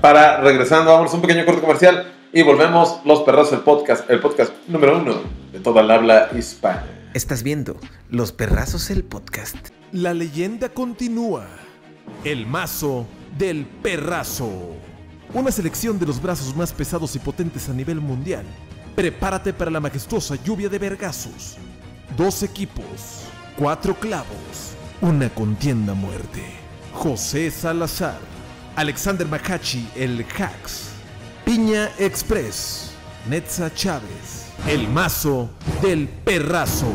[0.00, 4.20] Para regresando, vamos a un pequeño corte comercial y volvemos Los Perros, el podcast, el
[4.20, 6.84] podcast número uno de toda el habla hispana.
[7.14, 7.76] Estás viendo
[8.10, 9.56] Los Perrazos el podcast.
[9.90, 11.46] La leyenda continúa.
[12.24, 13.06] El mazo
[13.36, 14.76] del perrazo.
[15.34, 18.44] Una selección de los brazos más pesados y potentes a nivel mundial.
[18.94, 21.56] Prepárate para la majestuosa lluvia de vergazos.
[22.18, 23.24] Dos equipos,
[23.56, 26.44] cuatro clavos, una contienda muerte.
[26.92, 28.18] José Salazar,
[28.76, 30.90] Alexander Macachi, el Hacks,
[31.46, 32.90] Piña Express,
[33.26, 35.48] Netza Chávez, el mazo
[35.80, 36.92] del perrazo.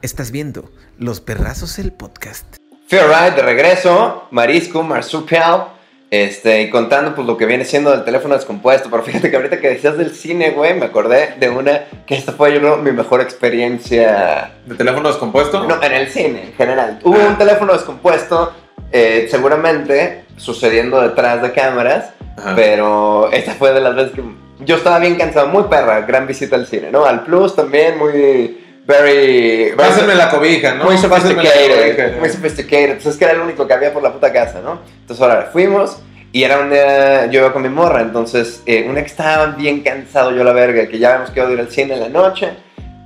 [0.00, 2.56] Estás viendo Los Perrazos el podcast.
[2.86, 4.28] Fear Ride de regreso.
[4.30, 5.77] Marisco, marsupial.
[6.10, 8.88] Este, y contando pues lo que viene siendo del teléfono descompuesto.
[8.90, 12.32] Pero fíjate que ahorita que decías del cine, güey, me acordé de una que esta
[12.32, 15.64] fue yo creo mi mejor experiencia ¿De teléfono descompuesto?
[15.64, 16.98] No, en el cine, en general.
[17.04, 18.52] Hubo un teléfono descompuesto,
[18.90, 22.54] eh, seguramente sucediendo detrás de cámaras, Ajá.
[22.54, 24.22] pero esta fue de las veces que
[24.60, 27.04] yo estaba bien cansado, muy perra, gran visita al cine, ¿no?
[27.04, 29.72] Al Plus también, muy, very...
[29.76, 30.84] Pásenme la cobija, ¿no?
[30.84, 32.18] Muy sophisticated, cobija.
[32.18, 32.94] muy sophisticated.
[32.94, 34.80] Pues es que era el único que había por la puta casa, ¿no?
[35.00, 35.98] Entonces ahora fuimos
[36.32, 39.46] y era un día, yo iba con mi morra, entonces eh, un día que estaba
[39.46, 42.08] bien cansado yo la verga, que ya habíamos quedado de ir al cine en la
[42.08, 42.50] noche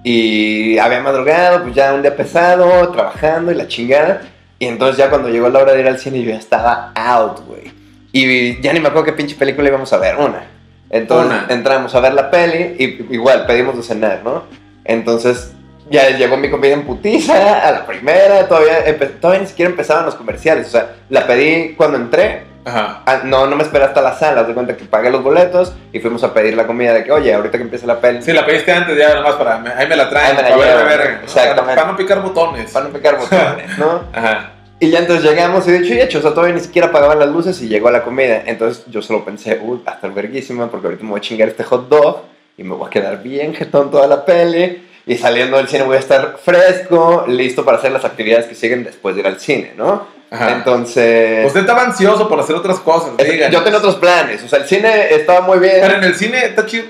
[0.05, 4.23] y había madrugado, pues ya un día pesado, trabajando y la chingada.
[4.59, 7.45] Y entonces ya cuando llegó la hora de ir al cine yo ya estaba out,
[7.47, 7.73] güey.
[8.13, 10.45] Y ya ni me acuerdo qué pinche película íbamos a ver, una.
[10.91, 11.47] Entonces Una.
[11.49, 14.45] entramos a ver la peli y igual pedimos de cenar, ¿no?
[14.85, 15.53] Entonces
[15.93, 18.85] ya llegó mi comida en putiza a la primera, todavía,
[19.21, 23.03] todavía ni siquiera empezaban los comerciales, o sea, la pedí cuando entré, Ajá.
[23.07, 26.01] ah, no, no me esperé hasta la sala, de cuenta que pagué los boletos y
[26.01, 28.47] fuimos a pedir la comida de que, oye, ahorita que empiece la peli, Sí, la
[28.47, 29.63] pediste antes ya nomás para...
[29.77, 31.23] Ahí me la traen, Ahí me la para ver, llevan, ver, ¿no?
[31.25, 31.75] exactamente.
[31.81, 32.71] Para no picar botones.
[32.73, 34.03] para no picar botones, ¿no?
[34.13, 34.53] Ajá.
[34.81, 37.29] Y ya entonces llegamos y dicho y hecho, o sea, todavía ni siquiera apagaban las
[37.29, 38.43] luces y llegó la comida.
[38.47, 41.49] Entonces yo solo pensé, uy, va a estar verguísima porque ahorita me voy a chingar
[41.49, 42.23] este hot dog
[42.57, 44.89] y me voy a quedar bien jetón toda la peli.
[45.07, 48.85] Y saliendo del cine voy a estar fresco, listo para hacer las actividades que siguen
[48.85, 50.07] después de ir al cine, ¿no?
[50.31, 50.53] Ajá.
[50.53, 51.45] Entonces...
[51.47, 54.67] Usted estaba ansioso por hacer otras cosas, es- yo tenía otros planes, o sea, el
[54.67, 55.79] cine estaba muy bien.
[55.81, 56.85] Pero en el cine está chido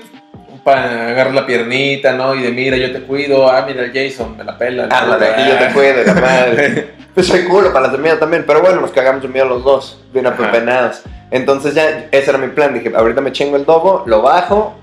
[0.47, 2.35] pues, para agarrar la piernita, ¿no?
[2.35, 3.49] Y de mira, yo te cuido.
[3.49, 4.87] Ah, mira, el Jason, me la pela.
[4.91, 6.93] Ah, la de aquí yo te cuido, y la madre.
[7.13, 9.63] Pues soy culo para las de miedo también, pero bueno, nos cagamos de miedo los
[9.63, 11.01] dos, bien apepenados.
[11.29, 14.73] Entonces ya, ese era mi plan, dije, ahorita me chingo el dobo, lo bajo,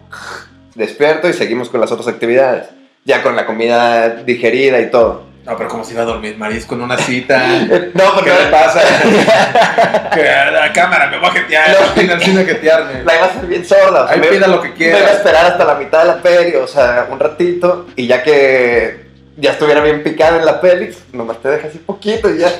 [0.77, 2.67] despierto y seguimos con las otras actividades.
[3.05, 5.29] Ya con la comida digerida y todo.
[5.47, 7.43] No, pero como si iba a dormir marisco en una cita.
[7.69, 8.81] No, ¿Qué porque le pasa?
[10.15, 11.71] que a la cámara me voy a jetear.
[11.97, 12.03] No.
[12.15, 12.45] No.
[12.45, 13.05] Jetearme.
[13.05, 14.03] la iba a hacer bien sorda.
[14.03, 15.13] o sea, Ahí me- pida lo que Me iba a quiera.
[15.13, 19.07] esperar hasta la mitad de la peli, o sea, un ratito, y ya que
[19.39, 22.51] ya estuviera bien picada en la peli, nomás te deja así poquito y ya.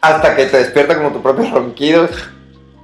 [0.00, 2.08] Hasta que te despierta como tu propio ronquido.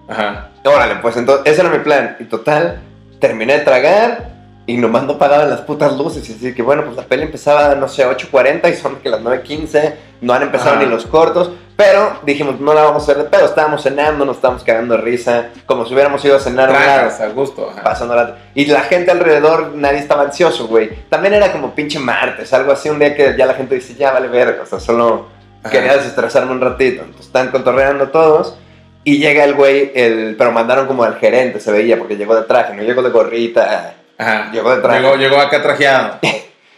[0.08, 0.50] Ajá.
[0.64, 2.16] Órale, pues entonces, ese era mi plan.
[2.20, 2.80] Y total,
[3.20, 4.27] terminé de tragar
[4.68, 6.28] y nomás no pagaban las putas luces.
[6.28, 9.22] Y así que bueno, pues la peli empezaba, no sé, 8.40 y son que las
[9.22, 9.94] 9.15.
[10.20, 10.82] No han empezado Ajá.
[10.82, 11.50] ni los cortos.
[11.74, 13.46] Pero dijimos, no la vamos a hacer de pedo.
[13.46, 15.46] Estábamos cenando, nos estábamos cagando de risa.
[15.64, 17.70] Como si hubiéramos ido a cenar Trajas, a gusto.
[17.70, 17.82] Ajá.
[17.82, 18.36] pasando la...
[18.54, 20.90] Y la gente alrededor, nadie estaba ansioso, güey.
[21.08, 24.12] También era como pinche martes, algo así, un día que ya la gente dice, ya
[24.12, 25.28] vale verga, o sea, solo
[25.62, 25.70] Ajá.
[25.70, 27.00] quería desestresarme un ratito.
[27.04, 28.58] Entonces están cotorreando todos
[29.02, 30.34] y llega el güey, el...
[30.36, 33.94] pero mandaron como al gerente, se veía, porque llegó de traje, no llegó de gorrita.
[34.18, 34.50] Ajá.
[34.52, 35.00] Llegó de traje.
[35.00, 36.18] Llegó, llegó acá trajeado.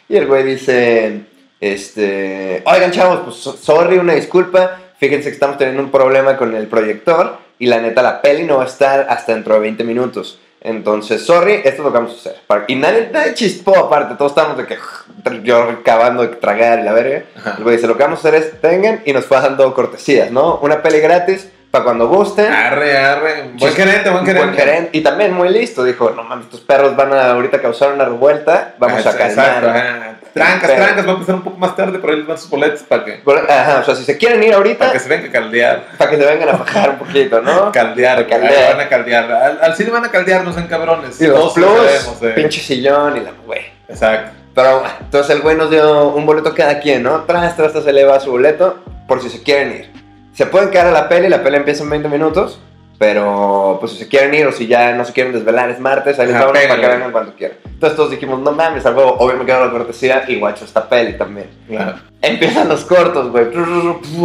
[0.08, 1.20] Y el güey dice,
[1.60, 6.52] este, oigan chavos, pues so- sorry, una disculpa, fíjense que estamos teniendo un problema con
[6.56, 9.84] el proyector y la neta la peli no va a estar hasta dentro de 20
[9.84, 10.40] minutos.
[10.62, 12.64] Entonces, sorry, esto es lo que vamos a hacer.
[12.68, 14.78] Y nadie, nadie chispó aparte, todos estábamos de que
[15.44, 17.22] yo acabando de tragar y la verga.
[17.58, 20.32] El güey dice, lo que vamos a hacer es, tengan y nos fue dando cortesías,
[20.32, 20.56] ¿no?
[20.62, 22.52] Una peli gratis para cuando gusten.
[22.52, 23.50] Arre, arre.
[23.54, 24.46] Buen gerente, buen gerente.
[24.46, 24.90] Buen gerente.
[24.92, 28.74] Y también muy listo, dijo, no mames, estos perros van a ahorita causar una revuelta,
[28.78, 29.30] vamos Ah, a calmar.
[29.64, 30.20] Exacto.
[30.32, 32.48] Trancas, Pero- trancas, va a empezar un poco más tarde, pero ahí les dan sus
[32.50, 35.28] boletos para que, Ajá, o sea, si se quieren ir para ahorita, que se vengan
[35.28, 35.84] a caldear.
[35.98, 37.72] para que se vengan a bajar un poquito, ¿no?
[37.72, 38.76] Caldear, Caldear.
[38.76, 39.32] van a caldear.
[39.32, 41.20] Al, al cine van a caldear, no sean cabrones.
[41.20, 42.32] Y los Todos plus, sabemos, eh.
[42.36, 43.62] pinche sillón y la güey.
[43.88, 44.30] Exacto.
[44.54, 47.22] Pero bueno, entonces el güey nos dio un boleto cada quien, ¿no?
[47.24, 48.78] Tras, tras, tras, se eleva su boleto
[49.08, 49.99] por si se quieren ir.
[50.40, 52.58] Se pueden quedar a la peli, la peli empieza en 20 minutos,
[52.98, 56.18] pero pues si se quieren ir o si ya no se quieren desvelar, es martes,
[56.18, 57.58] ahí les vamos para que vengan cuando quieran.
[57.66, 60.88] Entonces todos dijimos, no mames, al huevo, obvio me quedo la cortesía y guacho esta
[60.88, 61.50] peli también.
[61.68, 61.98] Claro.
[62.22, 63.48] Empiezan los cortos, güey.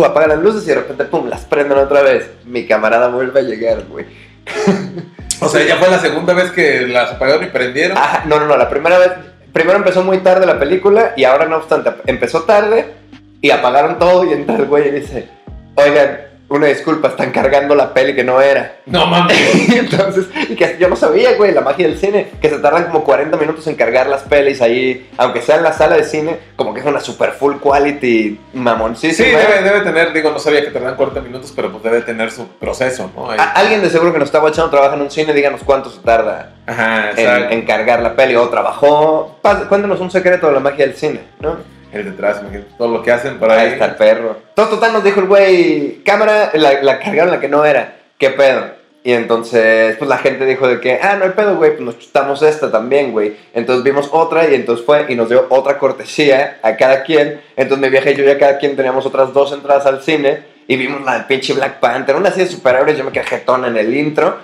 [0.06, 2.32] Apagan las luces y de repente, pum, las prenden otra vez.
[2.46, 4.06] Mi camarada vuelve a llegar, güey.
[5.42, 7.98] O sea, ya fue la segunda vez que las apagaron y prendieron.
[7.98, 9.12] Ajá, no, no, no, la primera vez.
[9.52, 12.94] Primero empezó muy tarde la película y ahora, no obstante, empezó tarde
[13.42, 15.35] y apagaron todo y entra el güey y dice:
[15.76, 18.78] Oigan, una disculpa, están cargando la peli que no era.
[18.86, 19.36] No mames.
[19.76, 23.04] Entonces, y que yo no sabía, güey, la magia del cine, que se tardan como
[23.04, 26.74] 40 minutos en cargar las pelis ahí, aunque sea en la sala de cine, como
[26.74, 29.28] que es una super full quality mamoncísima.
[29.28, 32.32] Sí, debe, debe tener, digo, no sabía que tardan 40 minutos, pero pues debe tener
[32.32, 33.32] su proceso, ¿no?
[33.32, 33.40] Ahí.
[33.56, 36.52] Alguien de seguro que nos está watchando trabaja en un cine, díganos cuánto se tarda
[36.68, 39.40] Ajá, en, cargar la peli o trabajó.
[39.44, 41.58] Pas- Cuéntanos un secreto de la magia del cine, ¿no?
[41.96, 43.74] El detrás, imagínate, todo lo que hacen por Ahí ahí.
[43.74, 44.38] está el perro.
[44.54, 47.96] Todo total nos dijo el güey, cámara, la, la cargaron la que no era.
[48.18, 48.76] ¿Qué pedo?
[49.04, 52.00] Y entonces, pues la gente dijo de que, ah, no hay pedo, güey, pues nos
[52.00, 53.36] chutamos esta también, güey.
[53.54, 57.40] Entonces vimos otra y entonces fue y nos dio otra cortesía a cada quien.
[57.56, 60.76] Entonces mi vieja y yo ya cada quien teníamos otras dos entradas al cine y
[60.76, 63.78] vimos la de pinche Black Panther, una así de superhéroes, yo me quedé jetón en
[63.78, 64.38] el intro.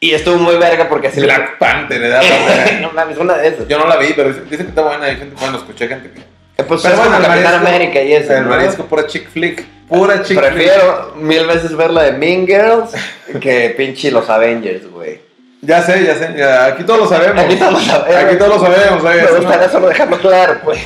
[0.00, 2.22] Y estuvo muy verga porque así le- Black Panther, ¿verdad?
[2.80, 3.68] no mames, una de esas.
[3.68, 5.04] Yo no la vi, pero dicen, dicen que está buena.
[5.06, 6.20] Hay gente, bueno, escuché gente que.
[6.58, 8.32] Eh, Pues Pero es bueno, como Capitán marisco- América y eso.
[8.34, 8.50] El ¿no?
[8.50, 9.64] marisco, pura chick flick.
[9.88, 10.52] Pura chick flick.
[10.52, 12.90] Prefiero mil veces ver la de Mean Girls
[13.40, 15.20] que pinche los Avengers, güey.
[15.62, 16.34] Ya sé, ya sé.
[16.36, 17.44] ya, aquí todos lo sabemos.
[17.44, 18.24] Aquí todos lo sabemos.
[18.24, 19.02] Aquí todos lo sabemos.
[19.02, 20.78] Me No- gustaría solo dejarlo claro, güey.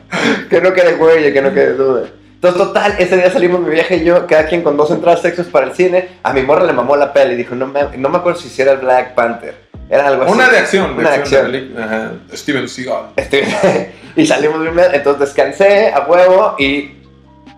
[0.50, 2.08] que no quede güey, que no quede duda.
[2.34, 5.48] Entonces, total, ese día salimos mi vieja y yo, cada quien con dos entradas sexos
[5.48, 6.08] para el cine.
[6.22, 8.46] A mi morra le mamó la peli y dijo, no me, no me acuerdo si
[8.46, 9.67] hiciera el Black Panther.
[9.90, 10.32] Era algo así.
[10.32, 10.98] Una de acción.
[10.98, 11.52] Una de acción.
[11.52, 12.12] de Ajá.
[12.32, 13.10] Steven Seagal.
[13.16, 13.44] Este,
[14.16, 16.92] y salimos bien, entonces descansé a huevo y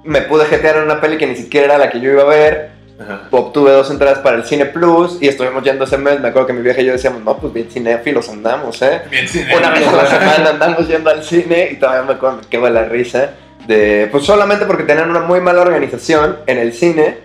[0.05, 2.27] me pude jetear en una peli que ni siquiera era la que yo iba a
[2.27, 2.71] ver.
[3.01, 3.23] Ajá.
[3.31, 6.21] Obtuve dos entradas para el Cine Plus y estuvimos yendo ese mes.
[6.21, 9.01] Me acuerdo que mi vieja y yo decíamos, no, pues bien cinéfilos andamos, ¿eh?
[9.11, 12.39] Bien, sí, Una vez a la semana andamos yendo al cine y todavía me acuerdo,
[12.39, 13.31] me quedo la risa.
[13.67, 17.19] De, pues solamente porque tenían una muy mala organización en el cine,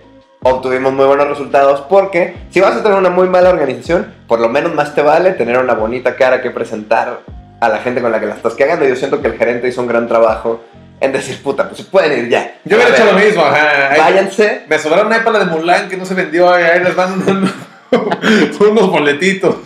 [0.48, 1.82] obtuvimos muy buenos resultados.
[1.88, 5.32] Porque si vas a tener una muy mala organización, por lo menos más te vale
[5.32, 7.20] tener una bonita cara que presentar
[7.60, 8.86] a la gente con la que la estás cagando.
[8.86, 10.62] Yo siento que el gerente hizo un gran trabajo
[11.00, 12.58] en decir, puta, pues pueden ir ya.
[12.64, 13.96] Yo hubiera hecho lo mismo, ajá.
[13.98, 14.62] Váyanse.
[14.68, 16.50] Me sobraron ahí para la de Mulan que no se vendió.
[16.50, 17.50] Ahí, les van unos,
[18.60, 19.56] unos boletitos.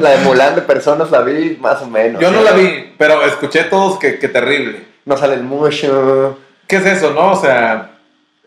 [0.00, 2.20] La de Mulan de personas la vi más o menos.
[2.20, 4.84] Yo no la vi, pero escuché todos que, que terrible.
[5.04, 6.38] No salen mucho.
[6.66, 7.32] ¿Qué es eso, no?
[7.32, 7.97] O sea,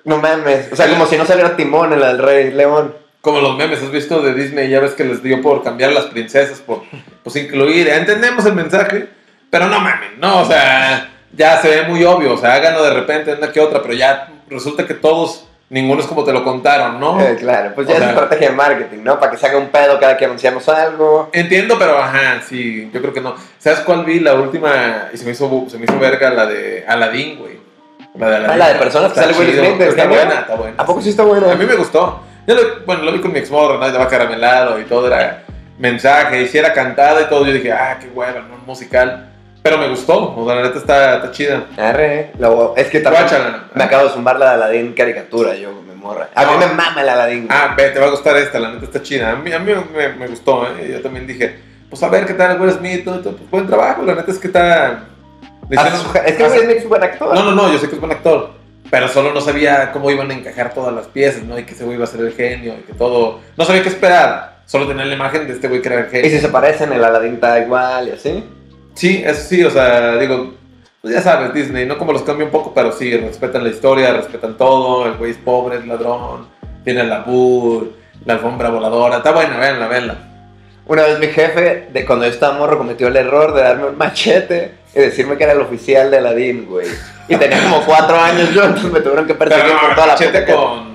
[0.06, 0.72] No mames.
[0.72, 2.96] O sea, como si no saliera Timón en la del Rey León.
[3.22, 4.70] como los memes, ¿has visto de Disney?
[4.70, 6.82] Ya ves que les dio por cambiar las princesas, por
[7.24, 7.88] pues incluir.
[7.90, 9.08] Entendemos el mensaje,
[9.50, 10.42] pero no mamen, ¿no?
[10.42, 12.34] O sea, ya se ve muy obvio.
[12.34, 16.08] O sea, háganlo de repente una que otra, pero ya resulta que todos, ninguno es
[16.08, 17.22] como te lo contaron, ¿no?
[17.22, 19.20] Eh, claro, pues ya O es sea- estrategia de marketing, ¿no?
[19.20, 21.30] Para que se haga un pedo cada que anunciamos algo.
[21.32, 23.36] Entiendo, pero ajá, sí, yo creo que no.
[23.60, 24.20] ¿Sabes cuál vi?
[24.20, 27.61] La última, y se me hizo, se me hizo verga, la de Aladdin, güey.
[28.15, 30.17] La de Ah, la de personas que Está sale Will Smith Está genio.
[30.17, 30.76] buena, está buena.
[30.78, 31.52] ¿A poco sí está buena?
[31.52, 32.21] A mí me gustó.
[32.47, 33.86] Yo lo, bueno, lo vi con mi exmorra, ¿no?
[33.86, 35.43] Estaba caramelado y todo era
[35.80, 37.45] mensaje, y si era cantada y todo.
[37.45, 39.28] Yo dije, ah, qué hueva, no musical.
[39.63, 41.63] Pero me gustó, o sea, la neta está, está chida.
[41.78, 43.65] Arre, lo- es que también Guáchala.
[43.76, 46.30] me acabo de zumbar la de Aladdin caricatura, yo me morra.
[46.34, 46.58] A mí No.
[46.67, 47.47] me mama el Aladdin.
[47.52, 49.30] Ah, ve, te va a gustar esta, la neta está chida.
[49.32, 50.89] A mí, a mí me, me gustó, ¿eh?
[50.91, 51.60] Yo también dije,
[51.91, 54.39] pues a ver qué tal Will Smith, todo, todo, pues buen trabajo, la neta es
[54.39, 55.04] que está...
[55.76, 57.34] hicieron- es que Smith es buen actor.
[57.36, 58.52] No, no, no, yo sé que es buen actor,
[58.90, 61.58] pero solo no sabía cómo iban a encajar todas las piezas, ¿no?
[61.58, 63.40] Y que ese güey iba a ser el genio y que todo...
[63.58, 66.10] No sabía qué esperar, solo tenía la imagen de este güey que era el Y
[66.10, 66.30] genio.
[66.30, 68.44] si se parecen, el Aladdin está igual y así.
[68.94, 70.54] Sí, eso sí, o sea, digo,
[71.02, 74.14] pues ya sabes, Disney, no como los cambia un poco, pero sí, respetan la historia,
[74.14, 76.48] respetan todo, el güey es pobre, es ladrón,
[76.84, 77.94] tiene el labur,
[78.26, 80.16] la alfombra voladora, está buena, véanla, véanla.
[80.86, 83.98] Una vez mi jefe, de cuando yo estaba morro, cometió el error de darme un
[83.98, 86.88] machete y decirme que era el oficial de Aladdin, güey.
[87.28, 90.46] Y tenía como cuatro años yo, entonces me tuvieron que perseguir por toda la puta
[90.46, 90.92] con...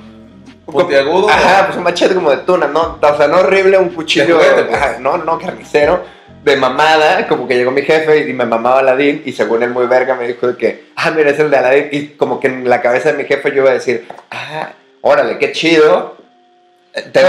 [0.66, 1.30] Puntiagudo.
[1.30, 2.98] Ajá, pues un machete como de tuna, ¿no?
[3.00, 4.36] O sea, no horrible, un cuchillo.
[4.36, 4.76] Juguete, pues.
[4.76, 6.02] ajá, no, no, carnicero.
[6.42, 9.86] De mamada, como que llegó mi jefe y me mamaba Aladín y según él muy
[9.86, 11.88] verga me dijo que, ah, mira, es el de Aladín.
[11.92, 14.70] Y como que en la cabeza de mi jefe yo iba a decir, ah,
[15.02, 16.16] órale, qué chido.
[17.12, 17.28] Te lo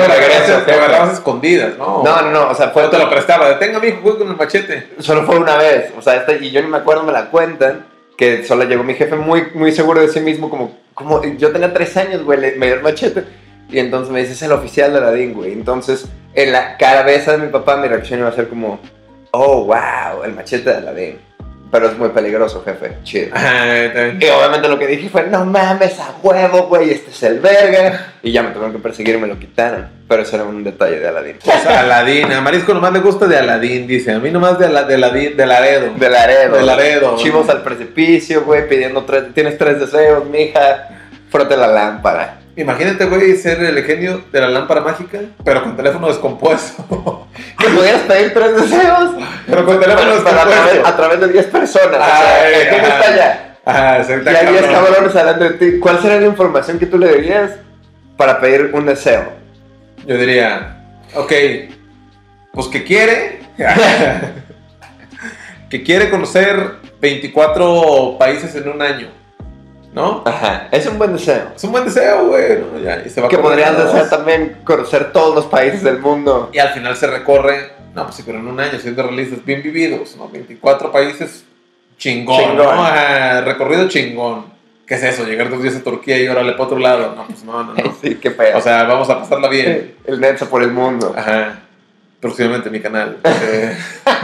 [0.65, 2.01] te agarrabas escondidas, ¿no?
[2.03, 3.49] No, no, no, o sea, fue Yo te lo prestaba.
[3.49, 4.87] Detenga, mijo, juega con el machete.
[4.99, 7.85] solo fue una vez, o sea, este, y yo ni me acuerdo, me la cuentan,
[8.17, 11.73] que solo llegó mi jefe muy, muy seguro de sí mismo, como, como yo tenía
[11.73, 13.25] tres años, güey, le- me dio el machete,
[13.69, 17.39] y entonces me dice, es el oficial de Aladín, güey, entonces, en la cabeza de
[17.39, 18.79] mi papá, mi reacción iba a ser como,
[19.31, 21.19] oh, wow, el machete de Aladín,
[21.71, 23.27] pero es muy peligroso, jefe, chido.
[23.35, 28.13] Y obviamente lo que dije fue, no mames, a huevo, güey, este es el verga,
[28.23, 30.99] y ya me tuvieron que perseguir y me lo quitaron, pero eso era un detalle
[30.99, 31.35] de Aladín.
[31.41, 32.31] Sea, Aladín.
[32.31, 34.11] A Marisco nomás le gusta de Aladín, dice.
[34.13, 35.93] A mí nomás de, Ala- de Aladín, de Laredo.
[35.95, 36.55] De Laredo.
[36.57, 37.15] De Laredo.
[37.17, 39.33] Chivos al precipicio, güey, pidiendo tres.
[39.33, 40.87] Tienes tres deseos, mija.
[41.29, 42.39] Frote la lámpara.
[42.57, 47.27] Imagínate, güey, ser el genio de la lámpara mágica, pero con teléfono descompuesto.
[47.59, 49.11] Que pudieras pedir tres deseos.
[49.47, 50.87] pero con teléfono a, través, descompuesto.
[50.87, 51.99] a través de 10 personas.
[51.99, 52.99] o Ay, sea, el genio ajá.
[52.99, 53.43] está allá.
[54.03, 54.85] Se Y está hay 10 cabrón.
[54.85, 55.79] cabrones hablando de ti.
[55.79, 57.51] ¿Cuál sería la información que tú le dirías
[58.15, 59.31] para pedir un deseo?
[60.05, 60.83] Yo diría,
[61.15, 61.33] ok,
[62.53, 63.39] pues que quiere,
[65.69, 69.09] que quiere conocer 24 países en un año,
[69.93, 70.23] ¿no?
[70.25, 71.51] Ajá, es un buen deseo.
[71.55, 72.79] Es un buen deseo, güey, ¿no?
[72.79, 76.49] Ya, y se va Que podrías desear también conocer todos los países del mundo.
[76.53, 79.63] Y al final se recorre, no, pues sí, pero en un año, siendo realistas, bien
[79.63, 80.29] vividos, ¿no?
[80.29, 81.45] 24 países,
[81.97, 82.57] chingón, Chingón.
[82.57, 82.69] ¿no?
[82.71, 84.57] Ajá, recorrido chingón.
[84.85, 85.25] ¿Qué es eso?
[85.25, 87.13] Llegar dos días a Turquía y órale para otro lado.
[87.15, 87.97] No, pues no, no, no.
[88.01, 88.57] Sí, qué pedo.
[88.57, 89.95] O sea, vamos a pasarla bien.
[90.05, 91.13] el Netza por el mundo.
[91.17, 91.59] Ajá.
[92.21, 93.17] Próximamente mi canal.
[93.23, 93.75] eh,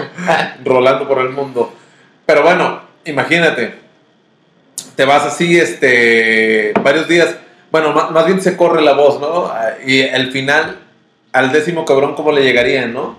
[0.64, 1.74] rolando por el mundo.
[2.26, 3.83] Pero bueno, imagínate.
[4.96, 7.36] Te vas así, este, varios días.
[7.72, 9.48] Bueno, ma- más bien se corre la voz, ¿no?
[9.48, 10.78] Ah, Y el final,
[11.32, 13.18] al décimo cabrón, ¿cómo le llegarían, no?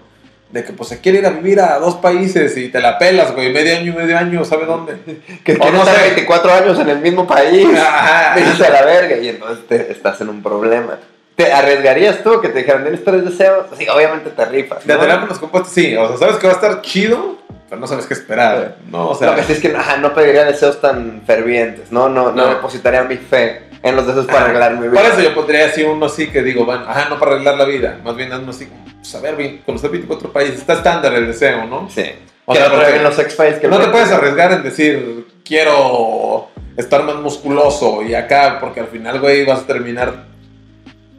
[0.50, 3.34] De que pues se quiere ir a vivir a dos países y te la pelas,
[3.34, 3.52] güey.
[3.52, 4.94] Medio año, medio año, ¿sabe dónde?
[5.44, 6.02] Que O tienes no estar sé.
[6.10, 7.66] 24 años en el mismo país.
[7.76, 8.34] Ajá.
[8.64, 10.98] A la verga y entonces te- estás en un problema.
[11.34, 13.66] ¿Te arriesgarías tú que te dijeran, tienes tres deseos?
[13.76, 14.86] Sí, obviamente te rifas.
[14.86, 15.00] De ¿no?
[15.00, 15.96] teléfonos compuestos, sí.
[15.96, 18.76] O sea, sabes que va a estar chido, pero no sabes qué esperar.
[18.90, 19.30] No, o sea.
[19.30, 22.08] Lo que sí es que ajá, no pediría deseos tan fervientes, ¿no?
[22.08, 22.32] No, no.
[22.32, 22.48] No.
[22.48, 25.00] depositaría mi fe en los deseos para arreglar mi vida.
[25.00, 27.64] Por eso yo pondría así uno así que digo, bueno, ajá, no para arreglar la
[27.64, 31.12] vida, más bien uno así, como, pues a ver, vi- conocer 24 países, está estándar
[31.14, 31.88] el deseo, ¿no?
[31.90, 32.04] Sí.
[32.46, 33.58] O que sea, lo traen los X-Files.
[33.58, 38.86] que no te puedes arriesgar en decir, quiero estar más musculoso y acá, porque al
[38.88, 40.12] final, güey, vas a terminar,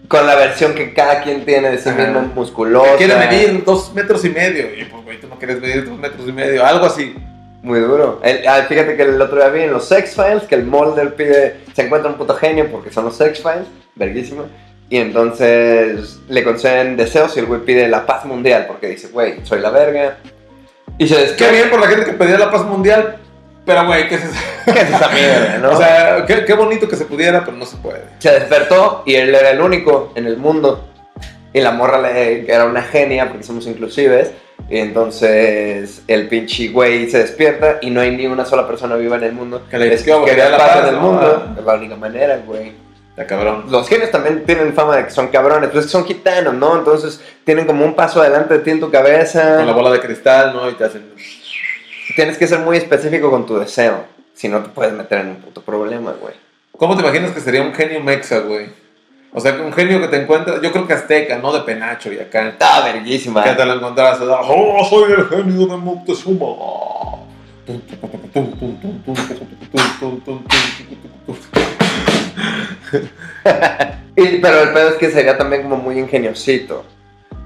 [0.08, 2.96] Con la versión que cada quien tiene de sí mismo musculosa.
[2.98, 6.28] quiere medir dos metros y medio, y pues, güey, tú no quieres medir dos metros
[6.28, 7.15] y medio, algo así.
[7.63, 8.20] Muy duro.
[8.24, 11.62] El- ah, fíjate que el otro día vi en los X-Files que el Mulder pide,
[11.74, 13.65] se encuentra un puto genio porque son los X-Files,
[13.96, 14.44] verguísimo.
[14.88, 19.39] Y entonces le conceden deseos y el güey pide la paz mundial porque dice, güey,
[19.44, 20.18] soy la verga.
[21.00, 23.18] Y se Qué bien por la gente que pedía la paz mundial,
[23.65, 24.39] pero, güey, ¿qué es eso?
[24.65, 25.71] ¿Qué es esa mierda, no?
[25.73, 28.01] O sea, qué, qué bonito que se pudiera, pero no se puede.
[28.19, 30.88] se despertó y él era el único en el mundo.
[31.54, 34.32] Y la morra le, era una genia porque somos inclusives.
[34.69, 39.15] Y entonces el pinche güey se despierta y no hay ni una sola persona viva
[39.17, 39.63] en el mundo.
[39.69, 41.01] Que le es que "Quería la paz paz", en el ¿no?
[41.01, 41.43] mundo.
[41.47, 41.56] Ah.
[41.60, 42.73] Es la única manera, güey.
[43.10, 43.65] Está cabrón.
[43.69, 46.78] Los genios también tienen fama de que son cabrones, pues son gitanos, ¿no?
[46.78, 49.58] Entonces tienen como un paso adelante de ti en tu cabeza.
[49.58, 50.69] Con la bola de cristal, ¿no?
[50.69, 51.13] Y te hacen...
[52.15, 54.06] Tienes que ser muy específico con tu deseo.
[54.34, 56.34] Si no te puedes meter en un puto problema, güey.
[56.78, 58.68] ¿Cómo te imaginas que sería un genio mexa, güey?
[59.32, 61.54] O sea, que un genio que te encuentra, yo creo que azteca, ¿no?
[61.54, 62.50] De penacho y acá.
[62.50, 63.44] Está verguísima.
[63.44, 66.46] Que te lo encontrás, oh, soy el genio de Moctezuma.
[74.15, 76.86] Y- pero el pedo es que sería también como muy ingeniosito.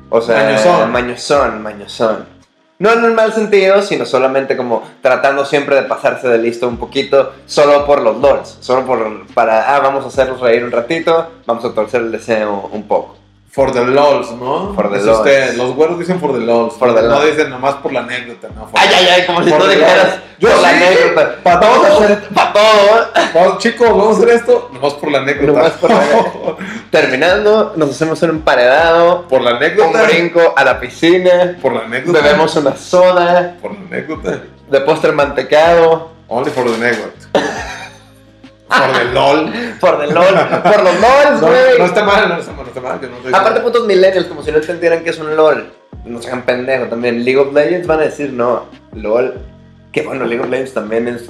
[0.09, 0.91] O sea, Mañosón.
[0.91, 2.38] mañosón, mañosón.
[2.81, 6.77] No en un mal sentido, sino solamente como tratando siempre de pasarse de listo un
[6.77, 8.57] poquito, solo por los LOLs.
[8.61, 12.69] Solo por, para, ah, vamos a hacerlos reír un ratito, vamos a torcer el deseo
[12.71, 13.18] un poco.
[13.51, 14.73] For the lols, ¿no?
[14.75, 15.17] For the Es lols.
[15.19, 16.75] usted, Los güeros dicen for the lols.
[16.77, 17.25] For the no lols.
[17.31, 18.67] dicen nomás por la anécdota, ¿no?
[18.67, 21.35] For- Ay, ay, ay, como si the dijeras por la sí, anécdota.
[21.43, 22.07] pa' vamos a todo.
[22.35, 23.07] para todo.
[23.33, 25.51] Vamos, chicos, vamos a hacer esto nomás por la anécdota.
[25.51, 25.99] Nomás por la
[26.91, 30.03] Terminando, nos hacemos un emparedado, por la un anécdota.
[30.03, 32.21] brinco a la piscina, Por la anécdota.
[32.21, 34.41] bebemos una soda, Por la anécdota.
[34.69, 36.11] de postre mantecado.
[36.27, 37.15] Only for the network.
[38.69, 39.51] For the LOL.
[39.79, 41.79] Por el LOL, por los LOLs, No, güey.
[41.79, 43.01] no está mal, no está mal, no está mal.
[43.01, 45.71] yo no estoy Aparte, putos millennials, como si no entendieran que es un LOL.
[46.05, 47.23] No sean pendejos también.
[47.25, 48.65] League of Legends van a decir no.
[48.93, 49.35] LOL.
[49.91, 51.25] Que bueno, League of Legends también es.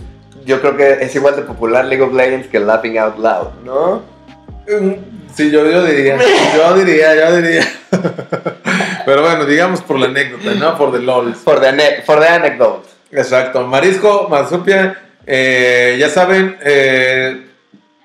[0.46, 4.02] Yo creo que es igual de popular League of Legends que Laughing Out Loud, ¿no?
[4.68, 4.94] Mm,
[5.36, 6.18] Sí, yo, yo diría,
[6.58, 7.64] yo diría, yo diría.
[9.06, 10.78] Pero bueno, digamos por la anécdota, ¿no?
[10.78, 11.36] Por the LOL.
[11.36, 12.88] For the, for the anecdote.
[13.12, 13.66] Exacto.
[13.68, 14.98] Marisco, Marsupia,
[15.32, 17.46] eh, ya saben, eh,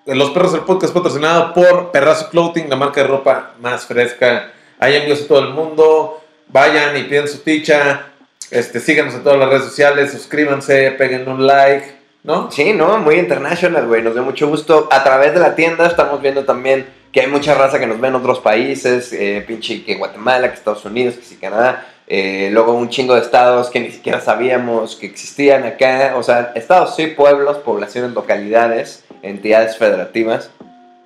[0.04, 4.52] Los Perros del Podcast patrocinado por Perrazo Clothing, la marca de ropa más fresca.
[4.78, 6.20] Hay envíos a todo el mundo.
[6.48, 8.08] Vayan y piden su ticha.
[8.50, 12.50] Este, síganos en todas las redes sociales, suscríbanse, peguen un like, ¿no?
[12.50, 12.98] Sí, ¿no?
[12.98, 14.02] Muy international, güey.
[14.02, 14.86] Nos dio mucho gusto.
[14.92, 18.08] A través de la tienda estamos viendo también que hay mucha raza que nos ve
[18.08, 19.14] en otros países.
[19.14, 21.86] eh, pinche que Guatemala, que Estados Unidos, que sí Canadá.
[22.06, 26.14] Eh, luego un chingo de estados que ni siquiera sabíamos que existían acá.
[26.16, 30.50] O sea, estados sí, pueblos, poblaciones, localidades, entidades federativas.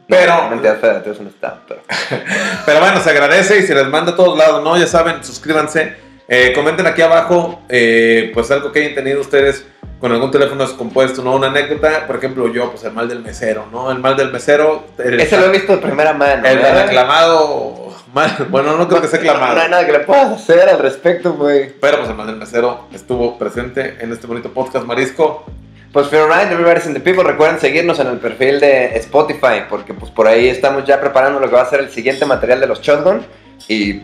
[0.09, 1.82] Pero- Una entidad federativa es un estado, pero...
[2.66, 4.76] Pero bueno, se agradece y se les manda a todos lados, ¿no?
[4.78, 5.96] Ya saben, suscríbanse.
[6.28, 9.64] Eh, comenten aquí abajo, eh, pues algo que hayan tenido ustedes
[10.01, 11.34] con algún teléfono descompuesto, ¿no?
[11.34, 13.90] Una anécdota, por ejemplo, yo, pues el mal del mesero, ¿no?
[13.90, 14.84] El mal del mesero.
[14.99, 16.46] El, Ese lo he visto de primera mano.
[16.46, 16.86] el ¿verdad?
[16.86, 18.47] reclamado mal.
[18.51, 19.69] Bueno, no creo que sea No hay clamado.
[19.69, 21.73] nada que le puedas hacer al respecto, güey.
[21.81, 25.45] Pero pues el del mesero estuvo presente en este bonito podcast Marisco.
[25.93, 27.25] Pues Feel Right, Everybody's in the People.
[27.25, 31.49] Recuerden seguirnos en el perfil de Spotify, porque pues por ahí estamos ya preparando lo
[31.49, 33.25] que va a ser el siguiente material de los Shotgun.
[33.69, 34.03] Y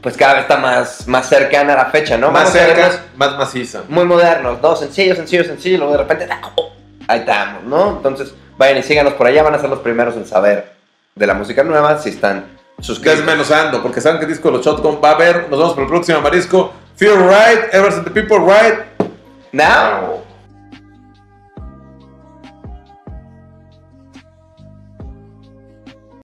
[0.00, 2.30] pues cada vez está más, más cercana a la fecha, ¿no?
[2.30, 3.82] más Vamos a vernos cerca, más maciza.
[3.88, 4.74] Muy modernos, ¿no?
[4.74, 5.78] Sencillo, sencillo, sencillo.
[5.78, 6.50] Luego de repente, ¡ah!
[6.56, 6.72] oh,
[7.06, 7.90] ahí estamos, ¿no?
[7.98, 9.42] Entonces vayan y síganos por allá.
[9.42, 10.72] Van a ser los primeros en saber
[11.14, 12.46] de la música nueva si están
[12.82, 13.18] suscritos.
[13.18, 15.48] Desmenuzando, porque saben que disco de los Shotgun va a haber.
[15.48, 16.72] Nos vemos para el próximo Marisco.
[16.96, 18.80] Feel right, ever since the people right.
[19.52, 20.22] Now.